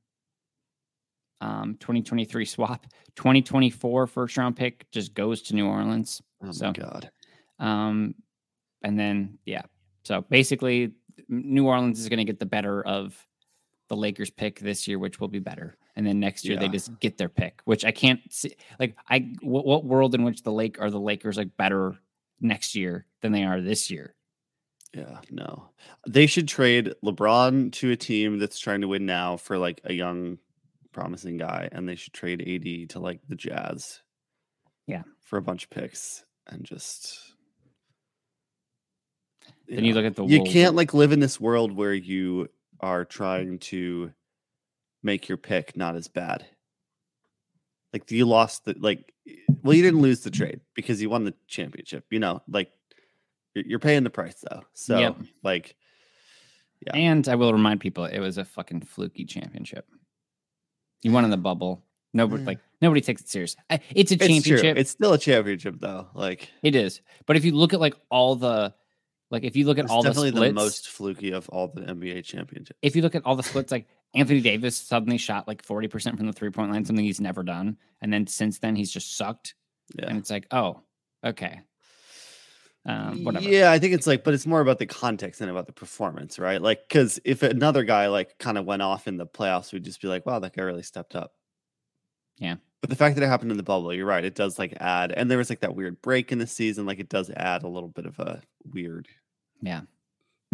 Um, 1.41 1.75
2023 1.79 2.45
swap. 2.45 2.85
2024 3.15 4.07
first 4.07 4.37
round 4.37 4.55
pick 4.55 4.89
just 4.91 5.13
goes 5.13 5.41
to 5.43 5.55
New 5.55 5.67
Orleans. 5.67 6.21
oh 6.43 6.51
so- 6.51 6.67
my 6.67 6.73
god, 6.73 7.11
Um, 7.59 8.15
and 8.83 8.97
then 8.99 9.37
yeah. 9.45 9.63
So 10.03 10.21
basically, 10.29 10.91
New 11.29 11.65
Orleans 11.67 11.99
is 11.99 12.09
going 12.09 12.19
to 12.19 12.25
get 12.25 12.39
the 12.39 12.45
better 12.45 12.85
of 12.85 13.17
the 13.89 13.95
Lakers 13.95 14.29
pick 14.29 14.59
this 14.59 14.87
year, 14.87 14.99
which 14.99 15.19
will 15.19 15.27
be 15.27 15.39
better. 15.39 15.77
And 15.95 16.05
then 16.05 16.19
next 16.19 16.43
year 16.45 16.57
they 16.57 16.67
just 16.67 16.99
get 16.99 17.17
their 17.17 17.29
pick, 17.29 17.61
which 17.65 17.85
I 17.85 17.91
can't 17.91 18.19
see. 18.31 18.55
Like, 18.79 18.97
I 19.09 19.31
what, 19.41 19.65
what 19.65 19.85
world 19.85 20.13
in 20.13 20.23
which 20.23 20.43
the 20.43 20.51
Lake 20.51 20.79
are 20.81 20.89
the 20.91 20.99
Lakers 20.99 21.37
like 21.37 21.55
better 21.55 21.97
next 22.41 22.75
year 22.75 23.05
than 23.21 23.31
they 23.31 23.43
are 23.45 23.61
this 23.61 23.89
year? 23.89 24.13
yeah, 24.93 25.19
no, 25.29 25.69
they 26.07 26.25
should 26.25 26.47
trade 26.47 26.93
LeBron 27.03 27.71
to 27.73 27.91
a 27.91 27.97
team 27.97 28.39
that's 28.39 28.59
trying 28.59 28.79
to 28.81 28.87
win 28.87 29.05
now 29.05 29.35
for 29.35 29.57
like 29.57 29.81
a 29.83 29.93
young, 29.93 30.37
promising 30.93 31.35
guy, 31.37 31.67
and 31.73 31.87
they 31.87 31.95
should 31.95 32.13
trade 32.13 32.41
AD 32.41 32.89
to 32.91 32.99
like 32.99 33.19
the 33.27 33.35
Jazz, 33.35 34.01
Yeah. 34.87 35.03
for 35.21 35.35
a 35.37 35.41
bunch 35.41 35.65
of 35.65 35.69
picks 35.69 36.23
and 36.47 36.63
just. 36.63 37.33
Then 39.67 39.83
you 39.83 39.93
look 39.93 40.05
at 40.05 40.15
the 40.15 40.23
you 40.25 40.37
Wolves. 40.39 40.51
can't 40.53 40.75
like 40.75 40.93
live 40.93 41.11
in 41.11 41.19
this 41.19 41.39
world 41.39 41.71
where 41.71 41.93
you 41.93 42.47
are 42.79 43.03
trying 43.03 43.59
to 43.59 44.11
make 45.05 45.29
your 45.29 45.37
pick 45.37 45.77
not 45.77 45.95
as 45.95 46.07
bad. 46.07 46.45
Like 47.93 48.11
you 48.11 48.25
lost 48.25 48.65
the 48.65 48.75
like, 48.77 49.13
well, 49.63 49.73
you 49.73 49.83
didn't 49.83 50.01
lose 50.01 50.21
the 50.21 50.29
mm-hmm. 50.29 50.43
trade 50.43 50.61
because 50.73 51.01
you 51.01 51.09
won 51.09 51.23
the 51.23 51.33
championship. 51.47 52.03
You 52.09 52.19
know, 52.19 52.41
like 52.49 52.71
you're, 53.53 53.79
paying 53.79 54.03
the 54.03 54.09
price 54.09 54.43
though. 54.49 54.63
So 54.73 54.99
Yep. 54.99 55.17
like, 55.43 55.75
Yeah. 56.85 56.95
And 56.95 57.29
I 57.29 57.35
will 57.35 57.53
remind 57.53 57.79
people, 57.79 58.03
it 58.03 58.19
was 58.19 58.37
a 58.37 58.43
fucking 58.43 58.81
fluky 58.81 59.23
championship. 59.23 59.87
You 61.03 61.11
won 61.11 61.23
in 61.23 61.29
the 61.29 61.37
bubble. 61.37 61.85
Nobody 62.13 62.43
Yeah. 62.43 62.47
like 62.47 62.59
nobody 62.81 62.99
takes 62.99 63.21
it 63.21 63.29
serious. 63.29 63.55
It's 63.69 64.11
a 64.11 64.17
championship. 64.17 64.77
It's 64.77 64.91
still 64.91 65.13
a 65.13 65.17
championship 65.17 65.75
though. 65.79 66.07
Like 66.13 66.49
It 66.63 66.75
is. 66.75 67.01
But 67.27 67.37
if 67.37 67.45
you 67.45 67.53
look 67.53 67.73
at 67.73 67.79
like 67.79 67.95
all 68.09 68.35
the 68.35 68.73
like 69.31 69.43
if 69.43 69.55
you 69.55 69.65
look 69.65 69.77
at 69.77 69.85
it's 69.85 69.91
all 69.91 70.03
the 70.03 70.09
definitely 70.09 70.31
splits, 70.31 70.49
the 70.49 70.53
most 70.53 70.87
fluky 70.89 71.31
of 71.31 71.47
all 71.49 71.69
the 71.69 71.81
NBA 71.81 72.25
championships. 72.25 72.77
if 72.81 72.95
you 72.95 73.01
look 73.01 73.15
at 73.15 73.25
all 73.25 73.35
the 73.35 73.43
splits, 73.43 73.71
like 73.71 73.87
Anthony 74.15 74.41
Davis 74.41 74.77
suddenly 74.77 75.17
shot 75.17 75.47
like 75.47 75.63
40% 75.63 76.17
from 76.17 76.27
the 76.27 76.33
three 76.33 76.49
point 76.49 76.71
line, 76.71 76.85
something 76.85 77.05
he's 77.05 77.21
never 77.21 77.43
done. 77.43 77.77
And 78.01 78.11
then 78.11 78.27
since 78.27 78.59
then 78.59 78.75
he's 78.75 78.91
just 78.91 79.17
sucked. 79.17 79.55
Yeah. 79.97 80.05
And 80.07 80.17
it's 80.17 80.29
like, 80.29 80.47
oh, 80.51 80.81
okay. 81.23 81.61
Um, 82.85 83.23
whatever. 83.23 83.47
Yeah, 83.47 83.71
I 83.71 83.79
think 83.79 83.93
it's 83.93 84.07
like, 84.07 84.23
but 84.23 84.33
it's 84.33 84.45
more 84.45 84.61
about 84.61 84.79
the 84.79 84.85
context 84.85 85.39
than 85.39 85.49
about 85.49 85.65
the 85.65 85.73
performance, 85.73 86.37
right? 86.37 86.61
Like, 86.61 86.87
because 86.87 87.19
if 87.25 87.43
another 87.43 87.83
guy 87.83 88.07
like 88.07 88.37
kind 88.37 88.57
of 88.57 88.65
went 88.65 88.81
off 88.81 89.07
in 89.07 89.17
the 89.17 89.25
playoffs, 89.25 89.73
we'd 89.73 89.83
just 89.83 90.01
be 90.01 90.07
like, 90.07 90.25
wow, 90.25 90.39
that 90.39 90.55
guy 90.55 90.61
really 90.61 90.83
stepped 90.83 91.15
up. 91.15 91.33
Yeah. 92.37 92.55
But 92.81 92.91
the 92.91 92.95
fact 92.95 93.15
that 93.15 93.23
it 93.23 93.27
happened 93.27 93.51
in 93.51 93.57
the 93.57 93.63
bubble, 93.63 93.93
you're 93.93 94.05
right. 94.05 94.23
It 94.23 94.35
does 94.35 94.59
like 94.59 94.77
add, 94.79 95.11
and 95.11 95.31
there 95.31 95.39
was 95.39 95.49
like 95.49 95.61
that 95.61 95.75
weird 95.75 95.99
break 96.03 96.31
in 96.31 96.37
the 96.37 96.45
season. 96.45 96.85
Like, 96.85 96.99
it 96.99 97.09
does 97.09 97.31
add 97.31 97.63
a 97.63 97.67
little 97.67 97.89
bit 97.89 98.05
of 98.05 98.19
a 98.19 98.41
weird. 98.71 99.07
Yeah. 99.61 99.81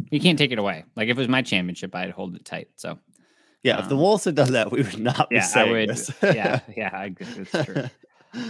You 0.09 0.21
can't 0.21 0.37
take 0.37 0.51
it 0.51 0.59
away. 0.59 0.85
Like 0.95 1.09
if 1.09 1.17
it 1.17 1.19
was 1.19 1.27
my 1.27 1.41
championship, 1.41 1.93
I'd 1.93 2.11
hold 2.11 2.35
it 2.35 2.45
tight. 2.45 2.69
So 2.77 2.97
Yeah, 3.63 3.79
if 3.79 3.89
the 3.89 3.95
Um, 3.95 4.01
Wolves 4.01 4.23
had 4.25 4.35
done 4.35 4.53
that, 4.53 4.71
we 4.71 4.81
would 4.81 4.99
not 4.99 5.29
be 5.29 5.35
yeah, 5.35 5.43
I 5.43 5.45
saying 5.45 5.71
would. 5.71 5.89
this. 5.89 6.11
yeah, 6.23 6.59
yeah, 6.75 6.89
I 6.93 7.05
agree. 7.05 7.27
It's 7.37 7.51
true. 7.65 7.83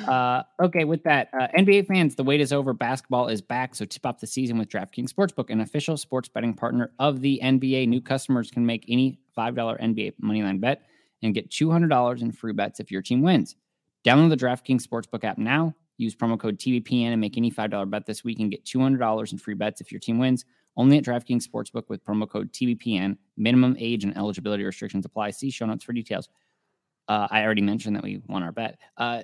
Uh, 0.07 0.43
okay, 0.61 0.83
with 0.83 1.01
that, 1.05 1.29
uh, 1.33 1.47
NBA 1.57 1.87
fans, 1.87 2.13
the 2.13 2.23
wait 2.23 2.39
is 2.39 2.53
over. 2.53 2.71
Basketball 2.71 3.29
is 3.29 3.41
back. 3.41 3.73
So 3.73 3.83
tip 3.83 4.05
off 4.05 4.19
the 4.19 4.27
season 4.27 4.59
with 4.59 4.69
DraftKings 4.69 5.11
Sportsbook, 5.11 5.49
an 5.49 5.59
official 5.59 5.97
sports 5.97 6.29
betting 6.29 6.53
partner 6.53 6.91
of 6.99 7.21
the 7.21 7.39
NBA. 7.43 7.87
New 7.87 7.99
customers 7.99 8.51
can 8.51 8.63
make 8.63 8.85
any 8.87 9.17
$5 9.35 9.55
NBA 9.81 10.13
moneyline 10.23 10.61
bet 10.61 10.83
and 11.23 11.33
get 11.33 11.49
$200 11.49 12.21
in 12.21 12.31
free 12.31 12.53
bets 12.53 12.79
if 12.79 12.91
your 12.91 13.01
team 13.01 13.23
wins. 13.23 13.55
Download 14.05 14.29
the 14.29 14.37
DraftKings 14.37 14.85
Sportsbook 14.85 15.23
app 15.23 15.39
now. 15.39 15.73
Use 15.97 16.15
promo 16.15 16.39
code 16.39 16.59
TVPN 16.59 17.07
and 17.13 17.19
make 17.19 17.35
any 17.35 17.49
$5 17.49 17.89
bet 17.89 18.05
this 18.05 18.23
week 18.23 18.39
and 18.39 18.51
get 18.51 18.63
$200 18.65 19.31
in 19.31 19.37
free 19.39 19.55
bets 19.55 19.81
if 19.81 19.91
your 19.91 19.99
team 19.99 20.19
wins. 20.19 20.45
Only 20.77 20.97
at 20.97 21.03
DraftKings 21.03 21.47
Sportsbook 21.47 21.89
with 21.89 22.03
promo 22.03 22.29
code 22.29 22.51
TBPN. 22.53 23.17
Minimum 23.37 23.75
age 23.79 24.03
and 24.03 24.15
eligibility 24.17 24.63
restrictions 24.63 25.05
apply. 25.05 25.31
See 25.31 25.49
show 25.49 25.65
notes 25.65 25.83
for 25.83 25.93
details. 25.93 26.29
Uh, 27.07 27.27
I 27.29 27.43
already 27.43 27.61
mentioned 27.61 27.95
that 27.95 28.03
we 28.03 28.21
won 28.27 28.43
our 28.43 28.51
bet. 28.51 28.79
Uh, 28.97 29.23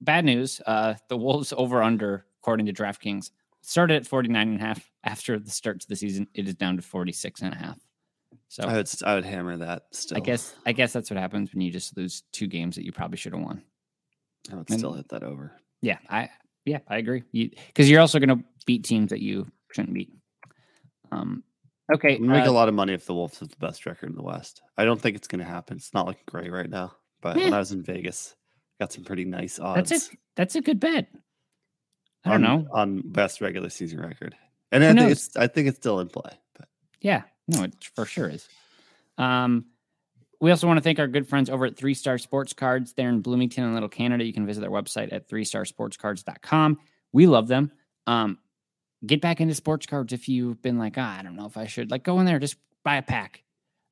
bad 0.00 0.24
news. 0.24 0.60
Uh, 0.64 0.94
the 1.08 1.16
Wolves 1.16 1.52
over 1.56 1.82
under, 1.82 2.26
according 2.40 2.66
to 2.66 2.72
DraftKings, 2.72 3.30
started 3.60 3.96
at 3.96 4.06
49 4.06 4.48
and 4.48 4.60
a 4.60 4.64
half. 4.64 4.90
After 5.04 5.38
the 5.38 5.50
start 5.50 5.80
to 5.80 5.88
the 5.88 5.96
season, 5.96 6.28
it 6.34 6.46
is 6.46 6.54
down 6.54 6.76
to 6.76 6.82
46 6.82 7.40
and 7.40 7.54
a 7.54 7.56
half. 7.56 7.78
So 8.48 8.64
I 8.64 8.76
would, 8.76 8.90
I 9.04 9.14
would 9.14 9.24
hammer 9.24 9.56
that. 9.56 9.84
Still, 9.92 10.18
I 10.18 10.20
guess 10.20 10.54
I 10.66 10.72
guess 10.72 10.92
that's 10.92 11.10
what 11.10 11.18
happens 11.18 11.52
when 11.52 11.60
you 11.60 11.70
just 11.70 11.96
lose 11.96 12.22
two 12.32 12.46
games 12.46 12.76
that 12.76 12.84
you 12.84 12.92
probably 12.92 13.16
should 13.16 13.32
have 13.32 13.42
won. 13.42 13.62
I 14.50 14.56
would 14.56 14.70
and- 14.70 14.78
still 14.78 14.92
hit 14.92 15.08
that 15.08 15.22
over. 15.22 15.52
Yeah, 15.80 15.98
I 16.08 16.30
yeah, 16.64 16.78
I 16.88 16.98
agree. 16.98 17.22
You 17.32 17.50
because 17.68 17.88
you're 17.88 18.00
also 18.00 18.18
going 18.18 18.36
to 18.36 18.44
beat 18.66 18.84
teams 18.84 19.10
that 19.10 19.20
you 19.20 19.46
shouldn't 19.72 19.94
beat. 19.94 20.10
Um, 21.12 21.42
okay, 21.92 22.18
We 22.18 22.28
make 22.28 22.46
uh, 22.46 22.50
a 22.50 22.52
lot 22.52 22.68
of 22.68 22.74
money 22.74 22.92
if 22.92 23.06
the 23.06 23.14
Wolves 23.14 23.38
have 23.40 23.48
the 23.48 23.56
best 23.56 23.86
record 23.86 24.10
in 24.10 24.16
the 24.16 24.22
West. 24.22 24.62
I 24.76 24.84
don't 24.84 25.00
think 25.00 25.16
it's 25.16 25.28
going 25.28 25.40
to 25.40 25.44
happen. 25.50 25.76
It's 25.76 25.94
not 25.94 26.06
looking 26.06 26.22
great 26.26 26.50
right 26.52 26.68
now. 26.70 26.92
But 27.20 27.36
when 27.36 27.52
Eh. 27.52 27.56
I 27.56 27.58
was 27.58 27.72
in 27.72 27.82
Vegas, 27.82 28.36
got 28.80 28.92
some 28.92 29.04
pretty 29.04 29.24
nice 29.24 29.58
odds. 29.58 29.90
that's 29.90 30.12
a 30.12 30.16
that's 30.36 30.54
a 30.54 30.60
good 30.60 30.78
bet. 30.80 31.08
I 32.24 32.30
don't 32.32 32.44
on, 32.44 32.62
know. 32.64 32.68
on 32.72 33.02
best 33.04 33.40
regular 33.40 33.70
season 33.70 34.00
record, 34.00 34.34
and 34.72 34.84
I 34.84 34.88
Who 34.90 34.94
think 34.98 35.10
it's 35.12 35.36
I 35.36 35.46
think 35.46 35.68
it's 35.68 35.78
still 35.78 35.98
in 36.00 36.08
play. 36.08 36.32
But 36.56 36.68
Yeah, 37.00 37.22
no, 37.48 37.64
it 37.64 37.74
for 37.96 38.04
sure 38.04 38.28
is. 38.28 38.48
Um, 39.16 39.66
we 40.40 40.52
also 40.52 40.68
want 40.68 40.76
to 40.76 40.82
thank 40.82 41.00
our 41.00 41.08
good 41.08 41.28
friends 41.28 41.50
over 41.50 41.66
at 41.66 41.76
Three 41.76 41.94
Star 41.94 42.18
Sports 42.18 42.52
Cards. 42.52 42.92
They're 42.92 43.08
in 43.08 43.20
Bloomington 43.20 43.64
and 43.64 43.74
Little 43.74 43.88
Canada. 43.88 44.24
You 44.24 44.32
can 44.32 44.46
visit 44.46 44.60
their 44.60 44.70
website 44.70 45.12
at 45.12 45.28
3starsportscards.com. 45.28 46.78
We 47.12 47.26
love 47.26 47.48
them. 47.48 47.72
Um, 48.06 48.38
get 49.06 49.20
back 49.20 49.40
into 49.40 49.54
sports 49.54 49.86
cards 49.86 50.12
if 50.12 50.28
you've 50.28 50.60
been 50.62 50.78
like, 50.78 50.94
ah, 50.96 51.18
I 51.18 51.22
don't 51.22 51.36
know 51.36 51.46
if 51.46 51.56
I 51.56 51.66
should. 51.66 51.90
Like, 51.90 52.02
go 52.02 52.18
in 52.20 52.26
there, 52.26 52.38
just 52.38 52.56
buy 52.84 52.96
a 52.96 53.02
pack. 53.02 53.42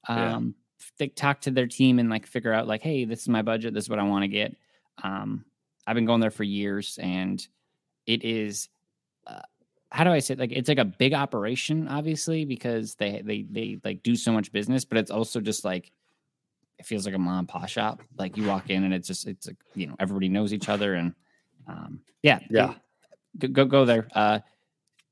Yeah. 0.08 0.36
Um, 0.36 0.54
they 0.98 1.08
talk 1.08 1.40
to 1.42 1.50
their 1.50 1.66
team 1.66 1.98
and 1.98 2.08
like 2.10 2.26
figure 2.26 2.52
out 2.52 2.66
like, 2.66 2.82
hey, 2.82 3.04
this 3.04 3.20
is 3.22 3.28
my 3.28 3.42
budget. 3.42 3.74
This 3.74 3.84
is 3.84 3.90
what 3.90 3.98
I 3.98 4.04
want 4.04 4.22
to 4.24 4.28
get. 4.28 4.56
Um, 5.02 5.44
I've 5.86 5.94
been 5.94 6.06
going 6.06 6.20
there 6.20 6.30
for 6.30 6.44
years, 6.44 6.98
and 7.00 7.44
it 8.06 8.24
is 8.24 8.68
uh, 9.26 9.40
how 9.90 10.04
do 10.04 10.10
I 10.10 10.18
say 10.20 10.34
it? 10.34 10.40
like 10.40 10.52
it's 10.52 10.68
like 10.68 10.78
a 10.78 10.84
big 10.84 11.12
operation, 11.14 11.88
obviously, 11.88 12.44
because 12.44 12.94
they 12.96 13.22
they 13.24 13.42
they 13.42 13.78
like 13.84 14.02
do 14.02 14.16
so 14.16 14.32
much 14.32 14.52
business, 14.52 14.84
but 14.84 14.98
it's 14.98 15.10
also 15.10 15.40
just 15.40 15.64
like 15.64 15.92
it 16.78 16.86
feels 16.86 17.06
like 17.06 17.14
a 17.14 17.18
mom 17.18 17.40
and 17.40 17.48
pop 17.48 17.68
shop. 17.68 18.02
Like 18.18 18.36
you 18.36 18.46
walk 18.46 18.68
in 18.70 18.84
and 18.84 18.92
it's 18.94 19.08
just 19.08 19.26
it's 19.26 19.46
like 19.46 19.56
you 19.74 19.86
know 19.86 19.96
everybody 19.98 20.28
knows 20.28 20.52
each 20.52 20.68
other 20.68 20.94
and 20.94 21.14
um 21.68 22.00
yeah 22.22 22.40
Yeah. 22.50 22.74
go 23.38 23.48
go, 23.48 23.64
go 23.64 23.84
there. 23.84 24.08
Uh, 24.14 24.40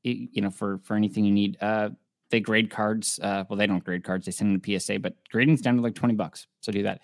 you 0.05 0.43
know 0.43 0.51
for 0.51 0.79
for 0.79 0.95
anything 0.97 1.25
you 1.25 1.33
need. 1.33 1.59
Uh, 1.61 1.91
they 2.31 2.41
grade 2.41 2.71
cards. 2.71 3.21
Uh, 3.23 3.45
well, 3.49 3.57
they 3.57 3.67
don't 3.67 3.85
grade 3.85 4.05
cards; 4.05 4.27
they 4.27 4.33
send 4.33 4.53
them 4.53 4.61
to 4.61 4.81
PSA, 4.81 4.99
but 4.99 5.15
grading's 5.31 5.61
down 5.61 5.77
to 5.77 5.83
like 5.83 5.95
twenty 5.95 6.15
bucks. 6.15 6.47
So 6.61 6.73
do 6.73 6.83
that. 6.85 7.01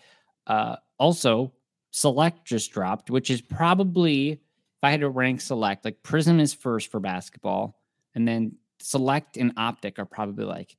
Uh, 0.46 0.76
also, 0.98 1.52
Select 1.90 2.44
just 2.44 2.72
dropped, 2.72 3.10
which 3.10 3.30
is 3.30 3.40
probably 3.40 4.32
if 4.32 4.84
I 4.84 4.90
had 4.90 5.00
to 5.00 5.10
rank 5.10 5.40
Select, 5.40 5.84
like 5.84 6.02
Prizm 6.02 6.40
is 6.40 6.54
first 6.54 6.90
for 6.90 7.00
basketball, 7.00 7.78
and 8.14 8.26
then 8.26 8.56
Select 8.80 9.36
and 9.36 9.52
Optic 9.56 9.98
are 9.98 10.06
probably 10.06 10.44
like 10.44 10.76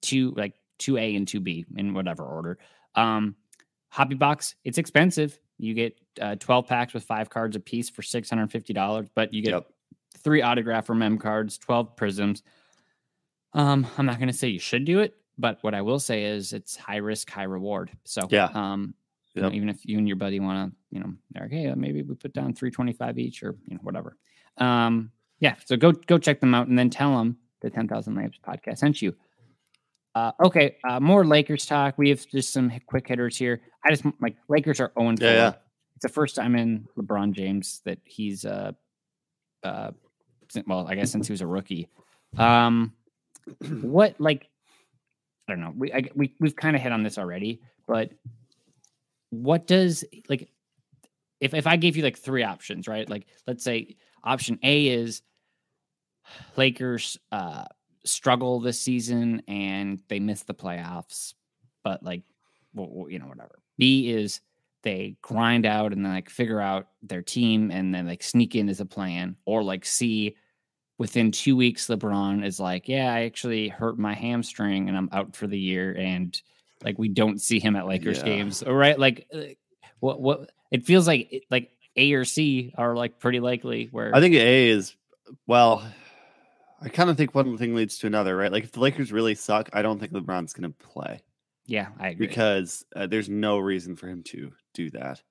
two, 0.00 0.32
like 0.36 0.54
two 0.78 0.96
A 0.96 1.16
and 1.16 1.26
two 1.26 1.40
B 1.40 1.64
in 1.76 1.92
whatever 1.94 2.24
order. 2.24 2.58
Um, 2.94 3.34
Hobby 3.88 4.14
Box, 4.14 4.54
it's 4.64 4.78
expensive. 4.78 5.38
You 5.58 5.74
get 5.74 5.98
uh, 6.20 6.36
twelve 6.36 6.66
packs 6.66 6.94
with 6.94 7.04
five 7.04 7.30
cards 7.30 7.56
a 7.56 7.60
piece 7.60 7.90
for 7.90 8.02
six 8.02 8.30
hundred 8.30 8.50
fifty 8.50 8.72
dollars, 8.72 9.08
but 9.14 9.32
you 9.32 9.42
get 9.42 9.52
Yep. 9.52 9.66
Three 10.18 10.42
autograph 10.42 10.88
or 10.90 10.94
mem 10.94 11.18
cards, 11.18 11.58
12 11.58 11.96
Prizms. 11.96 12.42
Um, 13.52 13.86
I'm 13.96 14.06
not 14.06 14.18
going 14.18 14.28
to 14.28 14.34
say 14.36 14.48
you 14.48 14.58
should 14.58 14.84
do 14.84 15.00
it, 15.00 15.14
but 15.38 15.58
what 15.62 15.74
I 15.74 15.82
will 15.82 15.98
say 15.98 16.24
is 16.24 16.52
it's 16.52 16.76
high 16.76 16.96
risk, 16.96 17.30
high 17.30 17.44
reward. 17.44 17.90
So, 18.04 18.26
Yeah. 18.30 18.50
um, 18.54 18.94
you 19.34 19.42
know, 19.42 19.50
even 19.50 19.68
if 19.68 19.84
you 19.84 19.98
and 19.98 20.06
your 20.06 20.16
buddy 20.16 20.40
want 20.40 20.70
to, 20.70 20.76
you 20.90 21.00
know, 21.00 21.12
they're 21.30 21.42
like, 21.44 21.52
hey, 21.52 21.68
uh, 21.68 21.76
maybe 21.76 22.02
we 22.02 22.14
put 22.14 22.32
down 22.32 22.54
325 22.54 23.18
each 23.18 23.42
or, 23.42 23.54
you 23.66 23.74
know, 23.76 23.80
whatever. 23.82 24.16
Um, 24.58 25.10
yeah. 25.40 25.54
So 25.64 25.76
go, 25.76 25.92
go 25.92 26.16
check 26.18 26.40
them 26.40 26.54
out 26.54 26.68
and 26.68 26.78
then 26.78 26.88
tell 26.90 27.16
them 27.18 27.36
the 27.60 27.70
10,000 27.70 28.14
Layups 28.14 28.40
podcast 28.40 28.78
sent 28.78 29.02
you. 29.02 29.14
Uh, 30.14 30.32
okay. 30.44 30.76
Uh, 30.88 30.98
more 31.00 31.26
Lakers 31.26 31.66
talk. 31.66 31.98
We 31.98 32.08
have 32.08 32.26
just 32.26 32.52
some 32.52 32.72
quick 32.86 33.06
hitters 33.06 33.36
here. 33.36 33.60
I 33.84 33.90
just 33.90 34.04
like 34.20 34.36
Lakers 34.48 34.80
are 34.80 34.90
0 34.98 35.16
4. 35.18 35.26
Yeah, 35.26 35.32
yeah. 35.34 35.52
It's 35.96 36.02
the 36.02 36.08
first 36.08 36.34
time 36.36 36.56
in 36.56 36.86
LeBron 36.96 37.32
James 37.32 37.82
that 37.84 37.98
he's, 38.04 38.44
uh, 38.46 38.72
uh, 39.62 39.90
well, 40.66 40.86
I 40.88 40.94
guess 40.94 41.10
since 41.10 41.26
he 41.26 41.32
was 41.32 41.40
a 41.40 41.46
rookie. 41.46 41.88
Um, 42.36 42.92
what 43.82 44.20
like 44.20 44.48
I 45.48 45.52
don't 45.52 45.60
know. 45.60 45.72
We 45.76 45.92
I, 45.92 46.04
we 46.14 46.34
we've 46.40 46.56
kind 46.56 46.76
of 46.76 46.82
hit 46.82 46.92
on 46.92 47.02
this 47.02 47.18
already, 47.18 47.60
but 47.86 48.10
what 49.30 49.66
does 49.66 50.04
like 50.28 50.48
if 51.40 51.54
if 51.54 51.66
I 51.66 51.76
gave 51.76 51.96
you 51.96 52.02
like 52.02 52.18
three 52.18 52.42
options, 52.42 52.88
right? 52.88 53.08
Like 53.08 53.26
let's 53.46 53.64
say 53.64 53.96
option 54.24 54.58
A 54.62 54.88
is 54.88 55.22
Lakers 56.56 57.18
uh 57.30 57.64
struggle 58.04 58.60
this 58.60 58.80
season 58.80 59.42
and 59.48 60.00
they 60.08 60.20
miss 60.20 60.42
the 60.42 60.54
playoffs, 60.54 61.34
but 61.84 62.02
like 62.02 62.22
well, 62.74 63.08
you 63.08 63.18
know 63.18 63.26
whatever. 63.26 63.58
B 63.78 64.10
is 64.10 64.40
they 64.82 65.16
grind 65.22 65.66
out 65.66 65.92
and 65.92 66.04
then 66.04 66.12
like 66.12 66.30
figure 66.30 66.60
out 66.60 66.88
their 67.02 67.22
team 67.22 67.70
and 67.70 67.94
then 67.94 68.06
like 68.06 68.22
sneak 68.22 68.54
in 68.54 68.68
as 68.68 68.80
a 68.80 68.86
plan 68.86 69.36
or 69.44 69.62
like 69.62 69.84
C 69.84 70.36
within 70.98 71.30
two 71.30 71.56
weeks, 71.56 71.86
LeBron 71.88 72.44
is 72.44 72.58
like, 72.60 72.88
Yeah, 72.88 73.12
I 73.12 73.22
actually 73.24 73.68
hurt 73.68 73.98
my 73.98 74.14
hamstring 74.14 74.88
and 74.88 74.96
I'm 74.96 75.08
out 75.12 75.36
for 75.36 75.46
the 75.46 75.58
year. 75.58 75.94
And 75.98 76.40
like, 76.82 76.98
we 76.98 77.08
don't 77.08 77.40
see 77.40 77.58
him 77.58 77.76
at 77.76 77.86
Lakers 77.86 78.18
Yeah. 78.18 78.24
games. 78.24 78.62
All 78.62 78.74
right. 78.74 78.98
Like, 78.98 79.26
uh, 79.34 79.40
what, 80.00 80.20
what, 80.20 80.50
it 80.70 80.84
feels 80.86 81.06
like, 81.06 81.44
like 81.50 81.70
A 81.96 82.12
or 82.12 82.24
C 82.24 82.72
are 82.76 82.94
like 82.94 83.18
pretty 83.18 83.40
likely 83.40 83.88
where 83.90 84.14
I 84.14 84.20
think 84.20 84.34
A 84.34 84.68
is 84.68 84.94
well. 85.46 85.86
I 86.80 86.90
kind 86.90 87.08
of 87.08 87.16
think 87.16 87.34
one 87.34 87.56
thing 87.56 87.74
leads 87.74 87.98
to 87.98 88.06
another, 88.06 88.36
right? 88.36 88.52
Like 88.52 88.64
if 88.64 88.72
the 88.72 88.80
Lakers 88.80 89.10
really 89.10 89.34
suck, 89.34 89.70
I 89.72 89.80
don't 89.80 89.98
think 89.98 90.12
LeBron's 90.12 90.52
going 90.52 90.70
to 90.70 90.76
play 90.86 91.20
yeah, 91.66 91.88
I 91.98 92.08
agree. 92.10 92.26
because 92.26 92.84
uh, 92.94 93.06
there's 93.06 93.28
no 93.28 93.58
reason 93.58 93.96
for 93.96 94.08
him 94.08 94.22
to 94.24 94.52
do 94.74 94.90
that. 94.90 95.22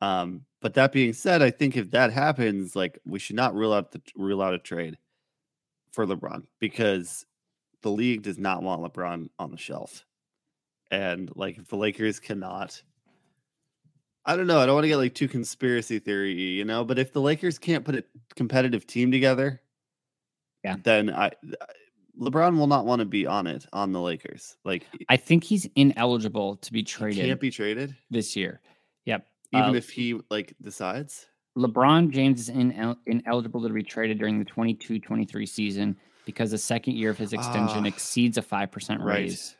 Um, 0.00 0.44
but 0.60 0.74
that 0.74 0.92
being 0.92 1.12
said, 1.12 1.42
I 1.42 1.50
think 1.50 1.76
if 1.76 1.90
that 1.92 2.12
happens, 2.12 2.76
like 2.76 2.98
we 3.06 3.18
should 3.18 3.36
not 3.36 3.54
rule 3.54 3.72
out 3.72 3.92
the 3.92 4.00
rule 4.16 4.42
out 4.42 4.54
a 4.54 4.58
trade 4.58 4.98
for 5.92 6.06
LeBron 6.06 6.44
because 6.60 7.24
the 7.82 7.90
league 7.90 8.22
does 8.22 8.38
not 8.38 8.62
want 8.62 8.82
LeBron 8.82 9.28
on 9.38 9.50
the 9.50 9.56
shelf. 9.56 10.04
And 10.90 11.30
like 11.34 11.58
if 11.58 11.68
the 11.68 11.76
Lakers 11.76 12.20
cannot 12.20 12.82
I 14.28 14.34
don't 14.36 14.48
know, 14.48 14.58
I 14.58 14.66
don't 14.66 14.74
want 14.74 14.84
to 14.84 14.88
get 14.88 14.96
like 14.96 15.14
too 15.14 15.28
conspiracy 15.28 16.00
theory, 16.00 16.32
you 16.32 16.64
know, 16.64 16.84
but 16.84 16.98
if 16.98 17.12
the 17.12 17.20
Lakers 17.20 17.58
can't 17.60 17.84
put 17.84 17.94
a 17.94 18.04
competitive 18.34 18.84
team 18.86 19.12
together, 19.12 19.62
Yeah. 20.64 20.76
then 20.82 21.10
I 21.10 21.30
LeBron 22.20 22.58
will 22.58 22.66
not 22.66 22.86
want 22.86 23.00
to 23.00 23.04
be 23.04 23.24
on 23.26 23.46
it 23.46 23.66
on 23.72 23.92
the 23.92 24.00
Lakers. 24.00 24.56
Like 24.64 24.86
I 25.08 25.16
think 25.16 25.44
he's 25.44 25.68
ineligible 25.76 26.56
to 26.56 26.72
be 26.72 26.82
traded 26.82 27.24
can't 27.24 27.40
be 27.40 27.50
traded 27.50 27.94
this 28.10 28.34
year. 28.34 28.60
Yep. 29.04 29.26
Even 29.58 29.70
Uh, 29.70 29.74
if 29.74 29.90
he 29.90 30.20
like 30.30 30.54
decides. 30.62 31.26
LeBron 31.56 32.10
James 32.10 32.40
is 32.48 32.50
inel- 32.54 32.98
ineligible 33.06 33.62
to 33.62 33.68
be 33.70 33.82
traded 33.82 34.18
during 34.18 34.38
the 34.38 34.44
22 34.44 34.98
23 34.98 35.46
season 35.46 35.96
because 36.26 36.50
the 36.50 36.58
second 36.58 36.96
year 36.96 37.10
of 37.10 37.16
his 37.18 37.32
extension 37.32 37.84
Ah, 37.84 37.88
exceeds 37.88 38.36
a 38.36 38.42
5% 38.42 38.98
Right. 39.02 39.20
raise. 39.20 39.56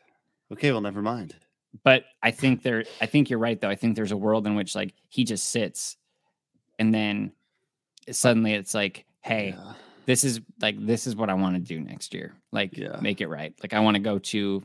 Okay, 0.51 0.71
well 0.71 0.81
never 0.81 1.01
mind. 1.01 1.35
But 1.83 2.05
I 2.23 2.31
think 2.31 2.61
there, 2.63 2.85
I 3.01 3.05
think 3.07 3.29
you're 3.29 3.39
right, 3.39 3.59
though. 3.59 3.69
I 3.69 3.75
think 3.75 3.95
there's 3.95 4.11
a 4.11 4.17
world 4.17 4.47
in 4.47 4.55
which 4.55 4.75
like 4.75 4.93
he 5.09 5.23
just 5.23 5.49
sits 5.49 5.97
and 6.79 6.93
then 6.93 7.31
suddenly 8.11 8.53
it's 8.53 8.73
like, 8.73 9.05
hey, 9.21 9.55
Yeah. 9.57 9.73
this 10.05 10.23
is 10.23 10.39
like, 10.61 10.75
this 10.85 11.07
is 11.07 11.15
what 11.15 11.29
I 11.29 11.33
want 11.33 11.55
to 11.55 11.61
do 11.61 11.79
next 11.81 12.13
year. 12.13 12.33
Like, 12.51 12.77
Yeah. 12.77 12.99
make 13.01 13.21
it 13.21 13.27
right. 13.27 13.53
Like, 13.61 13.73
I 13.73 13.79
want 13.79 13.95
to 13.95 14.01
go 14.01 14.19
to 14.19 14.63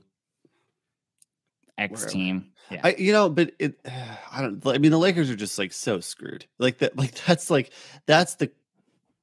X 1.83 2.01
Wherever. 2.01 2.11
team. 2.11 2.53
Yeah. 2.71 2.81
I 2.85 2.95
you 2.99 3.13
know, 3.13 3.29
but 3.29 3.53
it 3.59 3.79
I 4.33 4.41
don't 4.43 4.65
I 4.67 4.79
mean 4.79 4.91
the 4.91 4.99
Lakers 4.99 5.31
are 5.31 5.37
just 5.37 5.59
like 5.59 5.73
so 5.73 6.01
screwed. 6.01 6.47
Like 6.59 6.79
that 6.79 6.97
like 6.97 7.15
that's 7.27 7.51
like 7.51 7.73
that's 8.07 8.37
the 8.37 8.51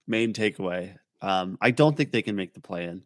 main 0.07 0.33
takeaway. 0.33 0.95
Um 1.21 1.57
I 1.61 1.71
don't 1.71 1.95
think 1.95 2.11
they 2.11 2.21
can 2.21 2.35
make 2.35 2.53
the 2.53 2.61
play 2.61 2.85
in. 2.85 3.03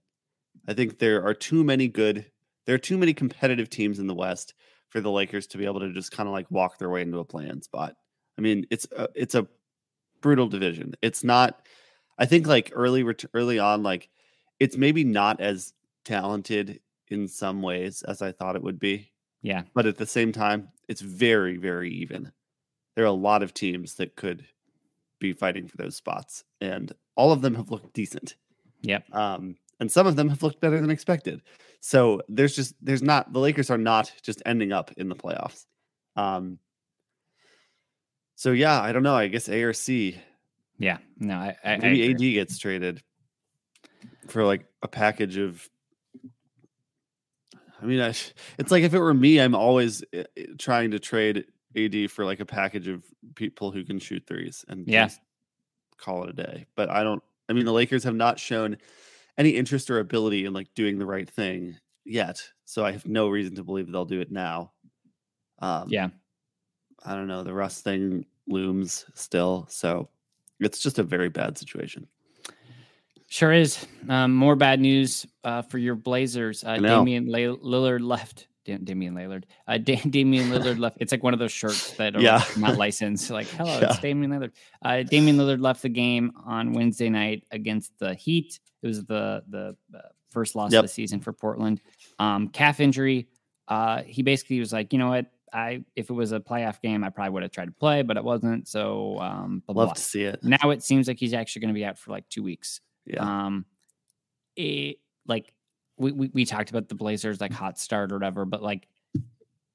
I 0.68 0.74
think 0.74 1.00
there 1.00 1.26
are 1.26 1.34
too 1.34 1.64
many 1.64 1.88
good 1.88 2.26
there 2.66 2.76
are 2.76 2.80
too 2.80 2.98
many 2.98 3.14
competitive 3.14 3.70
teams 3.70 4.00
in 4.00 4.08
the 4.08 4.14
West 4.14 4.54
for 4.90 5.02
the 5.02 5.12
Lakers 5.12 5.48
to 5.48 5.58
be 5.58 5.66
able 5.66 5.82
to 5.82 5.92
just 5.92 6.12
kind 6.12 6.28
of 6.28 6.34
like 6.34 6.50
walk 6.50 6.78
their 6.78 6.90
way 6.90 7.02
into 7.02 7.20
a 7.20 7.26
play-in 7.26 7.62
spot. 7.62 7.96
I 8.38 8.42
mean, 8.42 8.68
it's 8.70 8.88
a, 8.96 9.10
it's 9.16 9.36
a 9.36 9.48
brutal 10.22 10.48
division. 10.48 10.94
It's 11.02 11.24
not 11.24 11.66
I 12.18 12.26
think 12.26 12.48
like 12.48 12.72
early 12.74 13.04
ret- 13.04 13.26
early 13.34 13.60
on 13.60 13.84
like 13.84 14.10
it's 14.60 14.78
maybe 14.78 15.04
not 15.04 15.42
as 15.42 15.74
talented 16.06 16.80
in 17.10 17.28
some 17.28 17.62
ways 17.62 18.04
as 18.04 18.22
I 18.22 18.32
thought 18.32 18.56
it 18.56 18.64
would 18.64 18.80
be 18.80 19.12
yeah. 19.44 19.64
but 19.76 19.86
at 19.86 19.98
the 19.98 20.08
same 20.08 20.32
time, 20.32 20.70
it's 20.88 21.02
very, 21.02 21.58
very 21.58 21.92
even. 21.94 22.32
There 22.96 23.04
are 23.04 23.08
a 23.08 23.12
lot 23.12 23.44
of 23.44 23.54
teams 23.54 23.96
that 23.96 24.16
could 24.16 24.46
be 25.20 25.34
fighting 25.34 25.68
for 25.68 25.78
those 25.78 25.96
spots, 25.96 26.44
and 26.60 26.92
all 27.16 27.32
of 27.32 27.42
them 27.42 27.54
have 27.56 27.70
looked 27.70 27.94
decent. 27.94 28.36
Yep. 28.82 29.14
Um, 29.14 29.56
and 29.80 29.92
some 29.92 30.08
of 30.08 30.16
them 30.16 30.30
have 30.30 30.44
looked 30.44 30.62
better 30.62 30.80
than 30.80 30.90
expected. 30.90 31.42
So 31.80 32.22
there's 32.30 32.56
just 32.56 32.76
there's 32.82 33.04
not 33.04 33.34
the 33.34 33.40
Lakers 33.40 33.70
are 33.70 33.78
not 33.78 34.12
just 34.22 34.42
ending 34.46 34.72
up 34.72 34.92
in 34.98 35.10
the 35.10 35.16
playoffs. 35.16 35.66
Um, 36.16 36.60
so 38.36 38.52
yeah, 38.52 38.82
I 38.82 38.92
don't 38.92 39.04
know. 39.04 39.16
I 39.16 39.28
guess 39.28 39.50
A 39.50 39.64
or 39.64 39.74
C. 39.74 40.18
Yeah. 40.78 40.98
No, 41.18 41.36
I, 41.36 41.56
I, 41.64 41.74
I 41.74 41.78
Maybe 41.78 42.12
agree. 42.12 42.30
AD 42.30 42.34
gets 42.34 42.58
traded 42.58 43.04
for 44.28 44.46
like 44.46 44.66
a 44.82 44.88
package 44.88 45.38
of. 45.38 45.68
I 47.84 47.86
mean, 47.86 48.00
I, 48.00 48.10
it's 48.58 48.72
like 48.72 48.84
if 48.84 48.94
it 48.94 49.00
were 49.00 49.14
me, 49.14 49.40
I'm 49.42 49.56
always 49.56 50.04
uh, 50.16 50.20
uh, 50.40 50.44
trying 50.58 50.92
to 50.92 51.00
trade 51.00 51.46
AD 51.76 52.10
for 52.12 52.26
like 52.26 52.40
a 52.40 52.46
package 52.46 52.88
of 52.88 53.04
people 53.36 53.72
who 53.72 53.84
can 53.84 54.00
shoot 54.00 54.24
threes 54.26 54.64
and 54.70 54.88
Yeah. 54.88 55.06
just 55.08 55.20
call 55.98 56.24
it 56.24 56.30
a 56.30 56.34
day. 56.34 56.68
But 56.76 56.90
I 56.90 57.04
don't. 57.04 57.24
I 57.50 57.54
mean, 57.54 57.66
the 57.66 57.74
Lakers 57.74 58.04
have 58.06 58.16
not 58.16 58.40
shown 58.40 58.78
any 59.38 59.52
interest 59.52 59.90
or 59.92 60.00
ability 60.00 60.46
in 60.46 60.54
like 60.54 60.74
doing 60.76 60.98
the 61.00 61.06
right 61.06 61.30
thing 61.30 61.78
yet, 62.06 62.42
so 62.66 62.86
I 62.86 62.92
have 62.94 63.06
no 63.08 63.30
reason 63.30 63.56
to 63.56 63.64
believe 63.64 63.92
they'll 63.92 64.06
do 64.06 64.22
it 64.22 64.32
now. 64.32 64.74
Um, 65.60 65.90
Yeah. 65.90 66.10
I 67.06 67.16
don't 67.16 67.28
know. 67.28 67.44
The 67.44 67.54
Russ 67.54 67.82
thing 67.82 68.26
looms 68.48 69.06
still, 69.16 69.68
so 69.70 70.10
it's 70.60 70.80
just 70.80 71.00
a 71.00 71.04
very 71.04 71.30
bad 71.30 71.58
situation. 71.58 72.08
Sure 73.34 73.52
is. 73.52 73.84
Um, 74.10 74.36
more 74.36 74.56
bad 74.56 74.80
news 74.80 75.26
uh, 75.44 75.64
for 75.64 75.80
your 75.80 75.96
Blazers. 75.96 76.64
Uh. 76.64 76.78
Damian 76.78 77.26
Lay- 77.26 77.46
Lillard 77.48 78.02
left. 78.06 78.48
Da- 78.64 78.78
Damian 78.78 79.16
Lillard. 79.16 79.46
Uh, 79.68 79.80
da- 79.80 79.96
Damian 80.08 80.50
Lillard 80.52 80.78
left. 80.78 80.98
It's 81.00 81.12
like 81.12 81.24
one 81.24 81.34
of 81.34 81.40
those 81.40 81.52
shirts 81.52 81.94
that 81.94 82.16
are 82.16 82.22
Yeah. 82.22 82.44
not 82.60 82.78
licensed. 82.78 83.32
Like, 83.32 83.48
hello, 83.58 83.80
Yeah. 83.80 83.90
it's 83.90 83.98
Damian 83.98 84.30
Lillard. 84.32 84.52
Uh, 84.86 85.02
Damian 85.02 85.38
Lillard 85.38 85.62
left 85.62 85.82
the 85.82 85.90
game 85.90 86.32
on 86.46 86.74
Wednesday 86.74 87.10
night 87.10 87.44
against 87.50 87.98
the 87.98 88.14
Heat. 88.14 88.60
It 88.84 88.88
was 88.88 89.04
the 89.06 89.44
the 89.50 89.76
uh, 89.96 90.00
first 90.30 90.54
loss 90.54 90.72
Yep. 90.72 90.84
of 90.84 90.90
the 90.90 90.94
season 90.94 91.20
for 91.20 91.34
Portland. 91.34 91.82
Um, 92.20 92.50
calf 92.50 92.80
injury. 92.80 93.30
Uh, 93.68 94.04
he 94.04 94.22
basically 94.22 94.60
was 94.60 94.72
like, 94.72 94.94
you 94.94 95.00
know 95.00 95.10
what? 95.10 95.26
I 95.52 95.84
if 95.96 96.12
it 96.12 96.14
was 96.14 96.34
a 96.34 96.40
playoff 96.40 96.82
game, 96.82 97.04
I 97.04 97.10
probably 97.10 97.32
would 97.32 97.42
have 97.42 97.52
tried 97.52 97.66
to 97.66 97.72
play, 97.72 98.04
but 98.04 98.16
it 98.16 98.24
wasn't. 98.24 98.68
So 98.68 99.18
um, 99.20 99.64
blah, 99.66 99.74
blah, 99.74 99.82
Love 99.86 99.88
blah. 99.90 99.94
to 99.96 100.02
see 100.02 100.24
it. 100.26 100.44
now 100.44 100.70
it 100.70 100.84
seems 100.84 101.08
like 101.08 101.18
he's 101.18 101.34
actually 101.34 101.62
going 101.62 101.74
to 101.74 101.80
be 101.80 101.84
out 101.86 101.98
for 101.98 102.12
like 102.12 102.30
two 102.30 102.44
weeks. 102.44 102.80
Yeah. 103.06 103.22
Um, 103.46 103.66
it, 104.56 104.98
like 105.28 105.54
we, 105.98 106.12
we 106.12 106.30
we 106.34 106.46
talked 106.46 106.70
about 106.70 106.90
the 106.90 106.96
Blazers 106.96 107.40
like 107.42 107.52
hot 107.54 107.80
start 107.80 108.12
or 108.12 108.16
whatever, 108.16 108.46
but 108.46 108.62
like, 108.62 108.88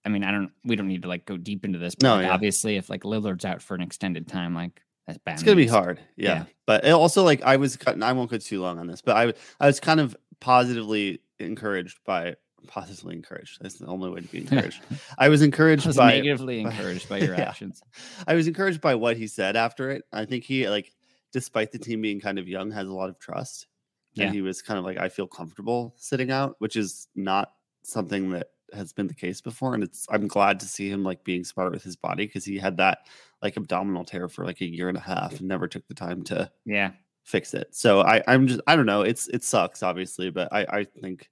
I 0.04 0.08
mean, 0.08 0.24
I 0.24 0.30
don't. 0.30 0.50
We 0.64 0.76
don't 0.76 0.88
need 0.88 1.02
to 1.02 1.08
like 1.08 1.26
go 1.26 1.36
deep 1.36 1.64
into 1.64 1.78
this. 1.78 1.94
But 1.94 2.06
No, 2.06 2.14
like, 2.16 2.26
yeah. 2.26 2.32
obviously, 2.32 2.76
if 2.76 2.88
like 2.90 3.02
Lillard's 3.02 3.44
out 3.44 3.62
for 3.62 3.74
an 3.74 3.82
extended 3.82 4.28
time, 4.28 4.54
like 4.54 4.80
that's 5.06 5.18
bad. 5.18 5.34
It's 5.34 5.42
gonna 5.42 5.56
be 5.56 5.66
hard, 5.66 6.00
yeah. 6.16 6.28
Yeah. 6.28 6.44
But 6.66 6.84
it 6.84 6.90
also, 6.90 7.24
like, 7.24 7.42
I 7.42 7.56
was, 7.56 7.76
cut- 7.76 8.02
I 8.02 8.12
won't 8.12 8.30
go 8.30 8.36
too 8.38 8.60
long 8.60 8.78
on 8.78 8.86
this, 8.86 9.00
but 9.00 9.16
I, 9.16 9.32
I 9.58 9.66
was 9.66 9.80
kind 9.80 10.00
of 10.00 10.14
positively 10.38 11.20
encouraged 11.38 11.98
by, 12.04 12.34
positively 12.66 13.16
encouraged. 13.16 13.58
That's 13.62 13.76
the 13.76 13.86
only 13.86 14.10
way 14.10 14.20
to 14.20 14.28
be 14.28 14.38
encouraged. 14.42 14.82
I 15.16 15.30
was 15.30 15.40
encouraged 15.40 15.86
I 15.86 15.88
was 15.88 15.96
by, 15.96 16.10
negatively 16.12 16.62
by- 16.62 16.70
encouraged 16.72 17.08
by 17.08 17.18
your 17.20 17.34
Yeah. 17.34 17.48
actions. 17.48 17.82
I 18.26 18.34
was 18.34 18.46
encouraged 18.48 18.82
by 18.82 18.96
what 18.96 19.16
he 19.16 19.26
said 19.28 19.56
after 19.56 19.90
it. 19.90 20.04
I 20.12 20.26
think 20.26 20.44
he, 20.44 20.68
like, 20.68 20.92
despite 21.32 21.72
the 21.72 21.78
team 21.78 22.02
being 22.02 22.20
kind 22.20 22.38
of 22.38 22.48
young, 22.48 22.70
has 22.70 22.88
a 22.88 22.92
lot 22.92 23.08
of 23.08 23.18
trust. 23.18 23.66
Yeah. 24.14 24.26
And 24.26 24.34
he 24.34 24.42
was 24.42 24.62
kind 24.62 24.78
of 24.78 24.84
like, 24.84 24.98
I 24.98 25.08
feel 25.08 25.26
comfortable 25.26 25.94
sitting 25.96 26.30
out, 26.30 26.56
which 26.58 26.76
is 26.76 27.08
not 27.14 27.52
something 27.82 28.30
that 28.30 28.48
has 28.74 28.92
been 28.92 29.06
the 29.06 29.14
case 29.14 29.40
before. 29.40 29.74
And 29.74 29.82
it's, 29.82 30.06
I'm 30.10 30.26
glad 30.26 30.58
to 30.60 30.66
see 30.66 30.90
him 30.90 31.04
like 31.04 31.22
being 31.24 31.44
smart 31.44 31.72
with 31.72 31.82
his 31.82 31.96
body 31.96 32.26
because 32.26 32.44
he 32.44 32.58
had 32.58 32.76
that 32.78 33.06
like 33.42 33.56
abdominal 33.56 34.04
tear 34.04 34.28
for 34.28 34.44
like 34.44 34.60
a 34.60 34.66
year 34.66 34.88
and 34.88 34.98
a 34.98 35.00
half 35.00 35.38
and 35.38 35.48
never 35.48 35.68
took 35.68 35.86
the 35.86 35.94
time 35.94 36.22
to 36.24 36.50
Yeah, 36.64 36.90
fix 37.24 37.54
it. 37.54 37.68
So 37.74 38.00
I, 38.00 38.22
I'm 38.26 38.46
just, 38.46 38.60
I 38.66 38.74
don't 38.76 38.86
know. 38.86 39.02
It's, 39.02 39.28
it 39.28 39.44
sucks, 39.44 39.82
obviously, 39.82 40.30
but 40.30 40.48
I, 40.52 40.66
I 40.68 40.84
think 40.84 41.30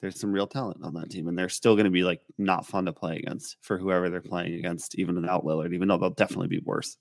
there's 0.00 0.20
some 0.20 0.32
real 0.32 0.46
talent 0.46 0.84
on 0.84 0.94
that 0.94 1.10
team 1.10 1.26
and 1.28 1.38
they're 1.38 1.48
still 1.48 1.74
going 1.74 1.84
to 1.84 1.90
be 1.90 2.04
like 2.04 2.20
not 2.36 2.66
fun 2.66 2.84
to 2.84 2.92
play 2.92 3.16
against 3.16 3.56
for 3.62 3.78
whoever 3.78 4.10
they're 4.10 4.20
playing 4.20 4.54
against, 4.54 4.96
even 4.96 5.14
without 5.16 5.44
Lillard, 5.44 5.72
even 5.74 5.88
though 5.88 5.96
they'll 5.96 6.10
definitely 6.10 6.48
be 6.48 6.60
worse. 6.64 6.98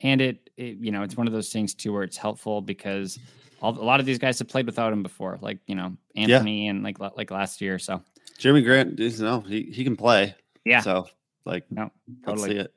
and 0.00 0.20
it, 0.20 0.47
it 0.58 0.76
you 0.78 0.90
know 0.90 1.02
it's 1.02 1.16
one 1.16 1.26
of 1.26 1.32
those 1.32 1.50
things 1.50 1.74
too 1.74 1.92
where 1.92 2.02
it's 2.02 2.16
helpful 2.16 2.60
because 2.60 3.18
all, 3.62 3.70
a 3.70 3.82
lot 3.82 4.00
of 4.00 4.06
these 4.06 4.18
guys 4.18 4.38
have 4.38 4.48
played 4.48 4.66
without 4.66 4.92
him 4.92 5.02
before, 5.02 5.38
like 5.40 5.58
you 5.66 5.74
know 5.74 5.96
Anthony 6.16 6.68
and 6.68 6.82
like 6.82 6.98
like 6.98 7.30
last 7.30 7.60
year. 7.60 7.78
So 7.78 8.02
Jerami 8.38 8.64
Grant, 8.64 9.00
is 9.00 9.20
no, 9.20 9.40
he, 9.40 9.62
he 9.62 9.84
can 9.84 9.96
play. 9.96 10.34
yeah, 10.64 10.80
So 10.80 11.06
like, 11.44 11.64
no, 11.70 11.90
totally. 12.24 12.50
see 12.50 12.56
it. 12.56 12.74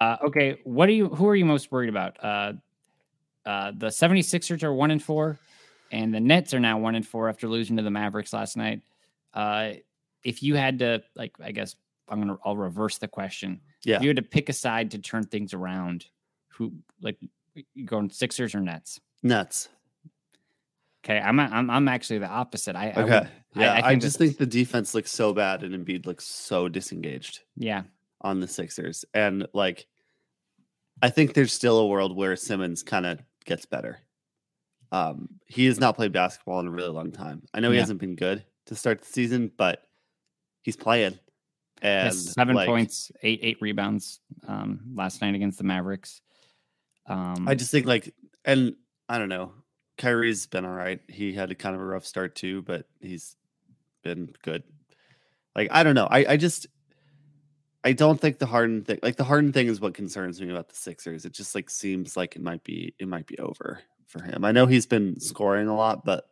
Uh, 0.00 0.16
okay, 0.24 0.58
what 0.64 0.88
are 0.88 0.92
you? 0.92 1.08
Who 1.08 1.28
are 1.28 1.36
you 1.36 1.44
most 1.44 1.72
worried 1.72 1.88
about? 1.88 2.22
Uh, 2.22 2.52
uh, 3.44 3.72
the 3.76 3.88
76ers 3.88 4.62
are 4.62 4.72
one 4.72 4.90
and 4.90 5.02
four, 5.02 5.38
and 5.90 6.14
the 6.14 6.20
Nets 6.20 6.54
are 6.54 6.60
now 6.60 6.78
one 6.78 6.94
and 6.94 7.06
four 7.06 7.28
after 7.28 7.48
losing 7.48 7.76
to 7.76 7.82
the 7.82 7.90
Mavericks 7.90 8.32
last 8.32 8.56
night. 8.56 8.80
Uh, 9.34 9.72
if 10.24 10.42
you 10.42 10.54
had 10.54 10.78
to, 10.80 11.02
like, 11.16 11.32
I 11.42 11.52
guess 11.52 11.76
I'm 12.08 12.20
gonna 12.20 12.36
I'll 12.44 12.56
reverse 12.56 12.98
the 12.98 13.08
question. 13.08 13.60
Yeah. 13.84 13.96
If 13.96 14.02
you 14.02 14.08
had 14.08 14.16
to 14.16 14.22
pick 14.22 14.48
a 14.48 14.52
side 14.52 14.90
to 14.92 14.98
turn 14.98 15.24
things 15.24 15.54
around, 15.54 16.06
who 16.50 16.72
like 17.00 17.18
you 17.74 17.84
going 17.84 18.10
Sixers 18.10 18.54
or 18.54 18.60
Nets? 18.60 19.00
Nets. 19.22 19.68
Okay, 21.04 21.18
I'm 21.18 21.40
I'm 21.40 21.70
I'm 21.70 21.88
actually 21.88 22.18
the 22.18 22.28
opposite. 22.28 22.76
I 22.76 22.90
I 22.90 23.02
Okay. 23.02 23.02
would- 23.20 23.28
yeah. 23.56 23.72
I, 23.74 23.80
think 23.88 24.02
just 24.02 24.16
think 24.16 24.38
the 24.38 24.46
defense 24.46 24.94
looks 24.94 25.10
so 25.10 25.32
bad 25.32 25.64
and 25.64 25.74
Embiid 25.74 26.06
looks 26.06 26.24
so 26.24 26.68
disengaged 26.68 27.40
yeah 27.56 27.82
on 28.20 28.38
the 28.38 28.46
Sixers. 28.46 29.04
And 29.12 29.48
like, 29.52 29.86
I 31.02 31.10
think 31.10 31.34
there's 31.34 31.52
still 31.52 31.78
a 31.78 31.86
world 31.88 32.14
where 32.16 32.36
Simmons 32.36 32.84
kind 32.84 33.06
of 33.06 33.18
gets 33.46 33.66
better. 33.66 33.98
Um, 34.92 35.28
he 35.46 35.66
has 35.66 35.80
not 35.80 35.96
played 35.96 36.12
basketball 36.12 36.60
in 36.60 36.68
a 36.68 36.70
really 36.70 36.90
long 36.90 37.10
time. 37.10 37.42
I 37.52 37.58
know 37.60 37.70
he 37.70 37.76
Yeah. 37.76 37.82
hasn't 37.82 37.98
been 38.00 38.14
good 38.14 38.44
to 38.66 38.76
start 38.76 39.00
the 39.00 39.06
season, 39.06 39.50
but 39.56 39.82
he's 40.62 40.76
playing. 40.76 41.18
And 41.82 42.14
seven 42.14 42.54
like, 42.54 42.68
points, 42.68 43.10
eight 43.22 43.40
eight 43.42 43.58
rebounds 43.60 44.20
um, 44.46 44.80
last 44.94 45.22
night 45.22 45.34
against 45.34 45.58
the 45.58 45.64
Mavericks. 45.64 46.20
Um, 47.06 47.46
I 47.48 47.54
just 47.54 47.70
think 47.70 47.86
like, 47.86 48.14
and 48.44 48.74
I 49.08 49.18
don't 49.18 49.28
know. 49.28 49.52
Kyrie's 49.98 50.46
been 50.46 50.64
all 50.64 50.70
right. 50.72 51.00
He 51.08 51.32
had 51.32 51.50
a 51.50 51.54
kind 51.54 51.74
of 51.74 51.80
a 51.80 51.84
rough 51.84 52.06
start 52.06 52.34
too, 52.34 52.62
but 52.62 52.86
he's 53.00 53.36
been 54.02 54.32
good. 54.42 54.62
Like 55.54 55.68
I 55.70 55.82
don't 55.82 55.94
know. 55.94 56.06
I 56.10 56.24
I 56.30 56.36
just 56.36 56.66
I 57.84 57.92
don't 57.92 58.20
think 58.20 58.38
the 58.38 58.46
Harden 58.46 58.84
thing. 58.84 58.98
Like 59.02 59.16
the 59.16 59.24
Harden 59.24 59.52
thing 59.52 59.66
is 59.66 59.80
what 59.80 59.94
concerns 59.94 60.40
me 60.40 60.50
about 60.50 60.68
the 60.68 60.76
Sixers. 60.76 61.24
It 61.24 61.32
just 61.32 61.54
like 61.54 61.68
seems 61.70 62.16
like 62.16 62.36
it 62.36 62.42
might 62.42 62.62
be 62.64 62.94
it 62.98 63.08
might 63.08 63.26
be 63.26 63.38
over 63.38 63.80
for 64.06 64.22
him. 64.22 64.44
I 64.44 64.52
know 64.52 64.66
he's 64.66 64.86
been 64.86 65.18
scoring 65.20 65.68
a 65.68 65.76
lot, 65.76 66.04
but 66.04 66.26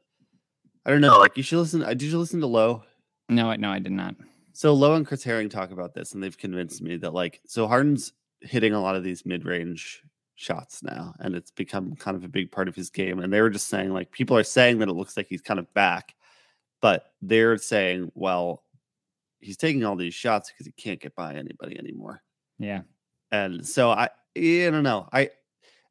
I 0.86 0.90
don't 0.90 1.00
know. 1.00 1.18
Like 1.18 1.36
you 1.36 1.42
should 1.42 1.58
listen. 1.58 1.82
uh, 1.82 1.88
Did 1.88 2.02
you 2.02 2.18
listen 2.18 2.40
to 2.40 2.46
Lowe? 2.46 2.84
no, 3.28 3.50
I- 3.50 3.56
no, 3.56 3.70
I 3.70 3.78
did 3.80 3.92
not. 3.92 4.14
So 4.54 4.72
Lowe 4.74 4.94
and 4.94 5.06
Chris 5.06 5.22
Herring 5.22 5.48
talk 5.50 5.70
about 5.70 5.94
this, 5.94 6.12
and 6.14 6.22
they've 6.22 6.36
convinced 6.36 6.80
me 6.80 6.96
that 6.98 7.12
like 7.12 7.40
so 7.46 7.66
Harden's 7.66 8.12
hitting 8.40 8.72
a 8.72 8.80
lot 8.80 8.96
of 8.96 9.04
these 9.04 9.26
mid 9.26 9.44
range 9.44 10.02
shots 10.38 10.84
now, 10.84 11.14
and 11.18 11.34
it's 11.34 11.50
become 11.50 11.96
kind 11.96 12.16
of 12.16 12.22
a 12.22 12.28
big 12.28 12.52
part 12.52 12.68
of 12.68 12.76
his 12.76 12.90
game. 12.90 13.18
And 13.18 13.32
they 13.32 13.40
were 13.40 13.50
just 13.50 13.66
saying 13.66 13.92
like 13.92 14.12
people 14.12 14.36
are 14.36 14.44
saying 14.44 14.78
that 14.78 14.88
it 14.88 14.92
looks 14.92 15.16
like 15.16 15.26
he's 15.28 15.42
kind 15.42 15.58
of 15.58 15.72
back, 15.74 16.14
but 16.80 17.12
they're 17.20 17.58
saying, 17.58 18.12
well, 18.14 18.62
he's 19.40 19.56
taking 19.56 19.84
all 19.84 19.96
these 19.96 20.14
shots 20.14 20.50
because 20.50 20.66
he 20.66 20.72
can't 20.72 21.00
get 21.00 21.16
by 21.16 21.34
anybody 21.34 21.76
anymore. 21.76 22.22
Yeah, 22.58 22.82
And 23.32 23.66
so 23.66 23.90
I, 23.90 24.10
I 24.36 24.68
don't 24.70 24.84
know. 24.84 25.08
I, 25.12 25.30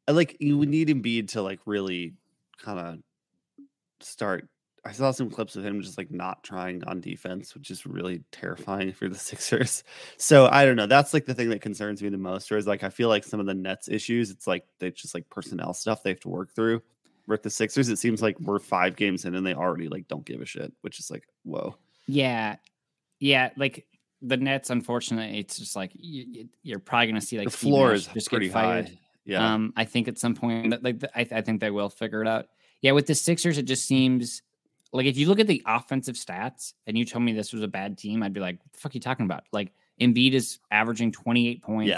I 0.06 0.12
like 0.12 0.38
you 0.40 0.56
would 0.56 0.70
need 0.70 0.88
Embiid 0.88 1.28
to 1.32 1.42
like 1.42 1.60
really 1.66 2.14
kind 2.58 2.78
of 2.78 2.98
start. 4.00 4.48
I 4.88 4.92
saw 4.92 5.10
some 5.10 5.28
clips 5.28 5.54
of 5.54 5.62
him 5.62 5.82
just 5.82 5.98
like 5.98 6.10
not 6.10 6.42
trying 6.42 6.82
on 6.84 7.02
defense, 7.02 7.54
which 7.54 7.70
is 7.70 7.84
really 7.84 8.22
terrifying 8.32 8.92
for 8.92 9.06
the 9.06 9.14
Sixers. 9.18 9.84
So 10.16 10.48
I 10.50 10.64
don't 10.64 10.76
know. 10.76 10.86
That's 10.86 11.12
like 11.12 11.26
the 11.26 11.34
thing 11.34 11.50
that 11.50 11.60
concerns 11.60 12.02
me 12.02 12.08
the 12.08 12.16
most. 12.16 12.50
Or 12.50 12.56
is 12.56 12.66
like 12.66 12.82
I 12.82 12.88
feel 12.88 13.10
like 13.10 13.24
some 13.24 13.38
of 13.38 13.44
the 13.44 13.52
Nets 13.52 13.88
issues, 13.88 14.30
it's 14.30 14.46
like 14.46 14.64
they 14.78 14.90
just 14.90 15.14
like 15.14 15.28
personnel 15.28 15.74
stuff 15.74 16.02
they 16.02 16.10
have 16.10 16.20
to 16.20 16.30
work 16.30 16.54
through. 16.54 16.82
With 17.26 17.42
the 17.42 17.50
Sixers, 17.50 17.90
it 17.90 17.98
seems 17.98 18.22
like 18.22 18.40
we're 18.40 18.58
five 18.58 18.96
games 18.96 19.26
in 19.26 19.34
and 19.34 19.46
they 19.46 19.52
already 19.52 19.88
like 19.88 20.08
don't 20.08 20.24
give 20.24 20.40
a 20.40 20.46
shit, 20.46 20.72
which 20.80 20.98
is 20.98 21.10
like 21.10 21.24
whoa. 21.42 21.76
yeah, 22.06 22.56
yeah. 23.20 23.50
Like 23.58 23.86
the 24.22 24.38
Nets, 24.38 24.70
unfortunately, 24.70 25.38
it's 25.38 25.58
just 25.58 25.76
like 25.76 25.90
you, 25.92 26.48
you're 26.62 26.78
probably 26.78 27.08
going 27.08 27.20
to 27.20 27.26
see 27.26 27.36
like 27.36 27.50
the 27.50 27.56
floor 27.56 27.92
is 27.92 28.06
just 28.06 28.30
pretty 28.30 28.46
get 28.46 28.54
fired. 28.54 28.88
high. 28.88 28.98
Yeah. 29.26 29.52
Um, 29.52 29.74
I 29.76 29.84
think 29.84 30.08
at 30.08 30.18
some 30.18 30.34
point, 30.34 30.82
like 30.82 31.04
I, 31.14 31.26
I 31.30 31.42
think 31.42 31.60
they 31.60 31.70
will 31.70 31.90
figure 31.90 32.22
it 32.22 32.28
out. 32.28 32.46
Yeah, 32.80 32.92
with 32.92 33.06
the 33.06 33.14
Sixers, 33.14 33.58
it 33.58 33.64
just 33.64 33.86
seems 33.86 34.40
like 34.92 35.06
if 35.06 35.16
you 35.16 35.26
look 35.28 35.40
at 35.40 35.46
the 35.46 35.62
offensive 35.66 36.16
stats 36.16 36.72
and 36.86 36.96
you 36.96 37.04
told 37.04 37.24
me 37.24 37.32
this 37.32 37.52
was 37.52 37.62
a 37.62 37.68
bad 37.68 37.98
team, 37.98 38.22
I'd 38.22 38.32
be 38.32 38.40
like, 38.40 38.58
"What 38.64 38.72
the 38.72 38.78
fuck 38.78 38.92
are 38.92 38.96
you 38.96 39.00
talking 39.00 39.26
about?" 39.26 39.44
Like 39.52 39.72
Embiid 40.00 40.32
is 40.32 40.58
averaging 40.70 41.12
28 41.12 41.62
points, 41.62 41.88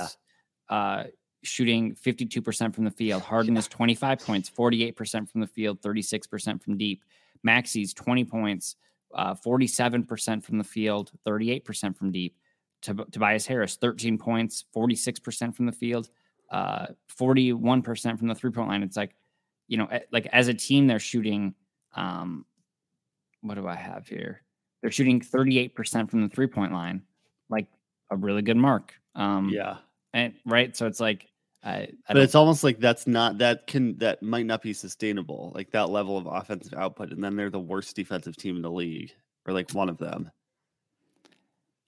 Yeah. 0.71 0.75
uh, 0.77 1.05
shooting 1.43 1.95
52% 1.95 2.75
from 2.75 2.85
the 2.85 2.91
field. 2.91 3.23
Harden 3.23 3.57
is 3.57 3.67
25 3.69 4.21
points, 4.21 4.49
48% 4.51 5.31
from 5.31 5.41
the 5.41 5.47
field, 5.47 5.81
36% 5.83 6.63
from 6.63 6.77
deep. 6.77 7.03
Maxey's 7.43 7.95
20 7.95 8.25
points, 8.25 8.77
uh, 9.15 9.35
47% 9.35 10.45
from 10.45 10.59
the 10.59 10.65
field, 10.65 11.13
38% 11.27 11.97
from 11.97 12.11
deep. 12.13 12.37
Tob- 12.83 13.11
Tobias 13.13 13.47
Harris, 13.47 13.77
13 13.77 14.19
points, 14.19 14.65
46% 14.75 15.55
from 15.57 15.67
the 15.67 15.73
field, 15.73 16.11
uh, 16.51 16.89
41% 17.09 18.19
from 18.19 18.29
the 18.29 18.35
three 18.35 18.51
point 18.51 18.69
line. 18.69 18.83
It's 18.83 18.97
like, 18.97 19.15
you 19.69 19.77
know, 19.77 19.87
eh, 19.87 20.01
like 20.13 20.27
as 20.27 20.49
a 20.49 20.55
team, 20.55 20.87
they're 20.87 20.99
shooting, 20.99 21.55
um, 21.95 22.45
what 23.43 23.55
do 23.55 23.67
I 23.67 23.75
have 23.75 24.07
here? 24.07 24.43
They're 24.83 24.91
shooting 24.91 25.21
38% 25.21 26.11
from 26.11 26.23
the 26.23 26.29
three 26.29 26.47
point 26.47 26.73
line, 26.73 27.03
like 27.49 27.67
a 28.11 28.17
really 28.17 28.43
good 28.43 28.57
mark. 28.57 28.95
Um, 29.15 29.51
yeah. 29.51 29.79
and 30.13 30.33
right. 30.47 30.77
So 30.77 30.87
it's 30.87 31.01
like, 31.01 31.27
I, 31.63 31.73
I 31.73 31.89
but 32.09 32.17
it's 32.19 32.35
almost 32.35 32.65
like 32.65 32.81
that's 32.81 33.07
not 33.07 33.37
that 33.39 33.67
can 33.67 33.99
that 33.99 34.23
might 34.23 34.47
not 34.47 34.63
be 34.63 34.73
sustainable 34.73 35.53
like 35.55 35.71
that 35.73 35.91
level 35.91 36.17
of 36.17 36.25
offensive 36.27 36.73
output 36.73 37.11
and 37.13 37.23
then 37.23 37.37
they're 37.37 37.51
the 37.51 37.61
worst 37.61 37.95
defensive 37.95 38.35
team 38.35 38.57
in 38.57 38.63
the 38.63 38.71
league 38.71 39.13
or 39.47 39.53
like 39.53 39.71
one 39.73 39.91
of 39.91 39.99
them 39.99 40.31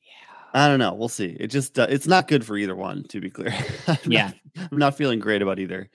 Yeah. 0.03 0.11
i 0.53 0.69
don't 0.69 0.79
know 0.79 0.93
we'll 0.93 1.09
see 1.09 1.35
it 1.41 1.47
just 1.47 1.79
uh, 1.79 1.87
it's 1.89 2.07
not 2.07 2.29
good 2.29 2.45
for 2.45 2.59
either 2.59 2.77
one 2.77 3.05
to 3.05 3.19
be 3.19 3.31
clear 3.31 3.49
I'm 3.87 3.95
not- 3.95 4.07
Yeah. 4.07 4.33
i'm 4.71 4.77
not 4.77 4.95
feeling 4.95 5.21
great 5.21 5.41
about 5.41 5.59
either 5.59 5.89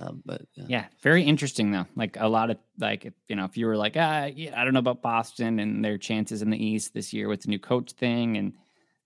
um, 0.00 0.22
but 0.24 0.42
yeah. 0.54 0.64
Yeah, 0.68 0.84
very 1.02 1.22
interesting 1.22 1.70
though. 1.70 1.86
Like 1.94 2.16
a 2.18 2.26
lot 2.28 2.50
of 2.50 2.56
like 2.78 3.12
you 3.28 3.36
know, 3.36 3.44
if 3.44 3.56
you 3.56 3.66
were 3.66 3.76
like, 3.76 3.96
ah, 3.96 4.24
yeah, 4.24 4.58
I 4.60 4.64
don't 4.64 4.72
know 4.72 4.80
about 4.80 5.02
Boston 5.02 5.58
and 5.60 5.84
their 5.84 5.98
chances 5.98 6.42
in 6.42 6.50
the 6.50 6.64
East 6.64 6.94
this 6.94 7.12
year 7.12 7.28
with 7.28 7.42
the 7.42 7.48
new 7.48 7.58
coach 7.58 7.92
thing, 7.92 8.36
and 8.38 8.54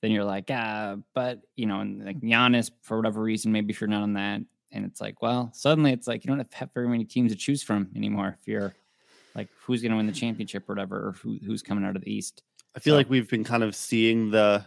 then 0.00 0.10
you're 0.12 0.24
like, 0.24 0.46
ah, 0.50 0.96
but 1.14 1.40
you 1.56 1.66
know, 1.66 1.80
and 1.80 2.04
like 2.04 2.20
Giannis 2.20 2.70
for 2.82 2.96
whatever 2.96 3.20
reason, 3.20 3.52
maybe 3.52 3.72
if 3.72 3.80
you're 3.80 3.88
not 3.88 4.02
on 4.02 4.12
that, 4.14 4.40
and 4.72 4.84
it's 4.84 5.00
like, 5.00 5.20
well, 5.22 5.50
suddenly 5.52 5.92
it's 5.92 6.06
like 6.06 6.24
you 6.24 6.28
don't 6.28 6.52
have 6.54 6.70
very 6.74 6.88
many 6.88 7.04
teams 7.04 7.32
to 7.32 7.36
choose 7.38 7.62
from 7.62 7.90
anymore. 7.96 8.36
If 8.40 8.46
you're 8.48 8.74
like, 9.34 9.48
who's 9.62 9.82
going 9.82 9.90
to 9.90 9.96
win 9.96 10.06
the 10.06 10.12
championship 10.12 10.68
or 10.68 10.74
whatever, 10.74 11.08
or 11.08 11.12
who, 11.12 11.38
who's 11.44 11.62
coming 11.62 11.84
out 11.84 11.96
of 11.96 12.02
the 12.04 12.12
East? 12.12 12.42
i 12.76 12.80
feel 12.80 12.92
So- 12.94 12.96
like 12.98 13.10
we've 13.10 13.28
been 13.28 13.44
kind 13.44 13.62
of 13.62 13.74
seeing 13.74 14.30
the 14.30 14.64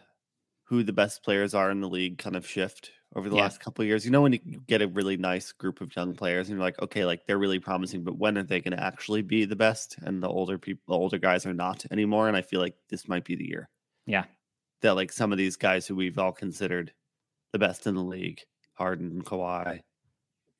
who 0.65 0.83
the 0.83 0.91
best 0.93 1.23
players 1.23 1.53
are 1.53 1.71
in 1.71 1.79
the 1.79 1.87
league 1.87 2.17
kind 2.17 2.35
of 2.35 2.45
shift 2.45 2.91
over 3.15 3.29
the 3.29 3.35
Yeah. 3.35 3.43
last 3.43 3.59
couple 3.59 3.81
of 3.83 3.87
years 3.87 4.03
you 4.05 4.11
know 4.11 4.21
when 4.21 4.33
you 4.33 4.61
get 4.67 4.81
a 4.81 4.87
really 4.87 5.17
nice 5.17 5.51
group 5.51 5.79
of 5.81 5.95
young 5.95 6.13
players 6.13 6.49
and 6.49 6.57
you're 6.57 6.65
like 6.65 6.79
okay 6.81 7.05
like 7.05 7.25
they're 7.25 7.37
really 7.37 7.59
promising 7.59 8.03
but 8.03 8.17
when 8.17 8.37
are 8.37 8.43
they 8.43 8.59
going 8.59 8.75
to 8.77 8.83
actually 8.83 9.21
be 9.21 9.45
the 9.45 9.55
best 9.55 9.95
and 10.03 10.21
the 10.21 10.27
older 10.27 10.57
people 10.57 10.83
the 10.93 10.99
older 10.99 11.17
guys 11.17 11.45
are 11.45 11.53
not 11.53 11.85
anymore 11.91 12.27
and 12.27 12.35
i 12.37 12.41
feel 12.41 12.59
like 12.59 12.75
this 12.89 13.07
might 13.07 13.23
be 13.23 13.35
the 13.35 13.47
year 13.47 13.69
Yeah, 14.05 14.25
that 14.81 14.95
like 14.95 15.11
some 15.11 15.31
of 15.31 15.37
these 15.37 15.55
guys 15.55 15.87
who 15.87 15.95
we've 15.95 16.19
all 16.19 16.33
considered 16.33 16.91
the 17.53 17.59
best 17.59 17.87
in 17.87 17.95
the 17.95 18.03
league, 18.03 18.41
Harden, 18.73 19.23
Kawhi, 19.23 19.79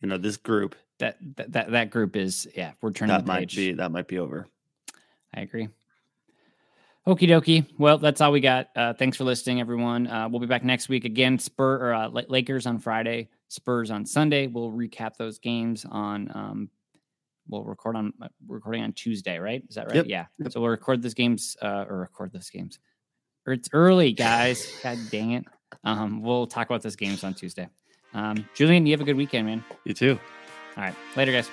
you 0.01 0.07
know, 0.10 0.17
this 0.17 0.38
group 0.38 0.73
That 0.99 1.17
that 1.36 1.51
that, 1.51 1.71
that 1.71 1.89
group 1.91 2.15
is 2.15 2.47
yeah. 2.55 2.71
We're 2.81 2.91
turning 2.93 3.15
that 3.15 3.25
might 3.27 3.39
page. 3.49 3.55
be 3.57 3.73
that 3.73 3.91
might 3.91 4.07
be 4.07 4.19
over. 4.19 4.47
I 5.36 5.41
agree. 5.41 5.67
Okie 7.08 7.30
dokie. 7.30 7.65
Well, 7.78 8.00
that's 8.00 8.20
all 8.20 8.34
we 8.34 8.41
got. 8.41 8.67
Uh, 8.76 8.93
thanks 8.93 9.15
for 9.15 9.24
listening, 9.24 9.62
everyone. 9.62 10.08
Uh, 10.08 10.28
we'll 10.28 10.41
be 10.41 10.46
back 10.46 10.65
next 10.65 10.89
week 10.89 11.06
again. 11.06 11.39
Spur 11.39 11.78
or 11.78 11.93
uh, 11.93 12.10
Lakers 12.10 12.65
on 12.65 12.80
Friday, 12.80 13.30
Spurs 13.48 13.91
on 13.91 14.06
Sunday. 14.06 14.48
We'll 14.48 14.74
recap 14.74 15.15
those 15.15 15.39
games 15.39 15.86
on. 15.89 16.30
Um, 16.36 16.70
we'll 17.48 17.63
record 17.63 17.96
on 17.96 18.12
uh, 18.22 18.28
recording 18.46 18.84
on 18.84 18.91
Tuesday, 18.91 19.38
right? 19.38 19.63
Is 19.70 19.76
that 19.76 19.88
right? 19.88 19.96
Yep. 19.96 20.06
Yeah. 20.10 20.26
Yep. 20.39 20.52
So 20.52 20.60
we'll 20.60 20.70
record 20.70 21.02
those 21.02 21.13
games 21.13 21.56
uh, 21.62 21.86
or 21.88 22.00
record 22.00 22.34
those 22.34 22.50
games. 22.50 22.78
Or 23.46 23.54
it's 23.54 23.70
early, 23.72 24.12
guys. 24.12 24.70
God 24.84 24.98
dang 25.10 25.32
it. 25.32 25.46
Um, 25.86 26.22
we'll 26.22 26.46
talk 26.46 26.70
about 26.70 26.82
those 26.82 26.98
games 26.98 27.24
on 27.24 27.34
Tuesday. 27.34 27.70
Um, 28.13 28.46
Julian, 28.54 28.86
you 28.86 28.91
have 28.91 29.02
a 29.02 29.06
good 29.06 29.15
weekend, 29.15 29.48
man. 29.48 29.63
You 29.86 29.93
too. 29.93 30.20
All 30.76 30.84
right. 30.84 30.96
Later, 31.15 31.32
guys. 31.32 31.50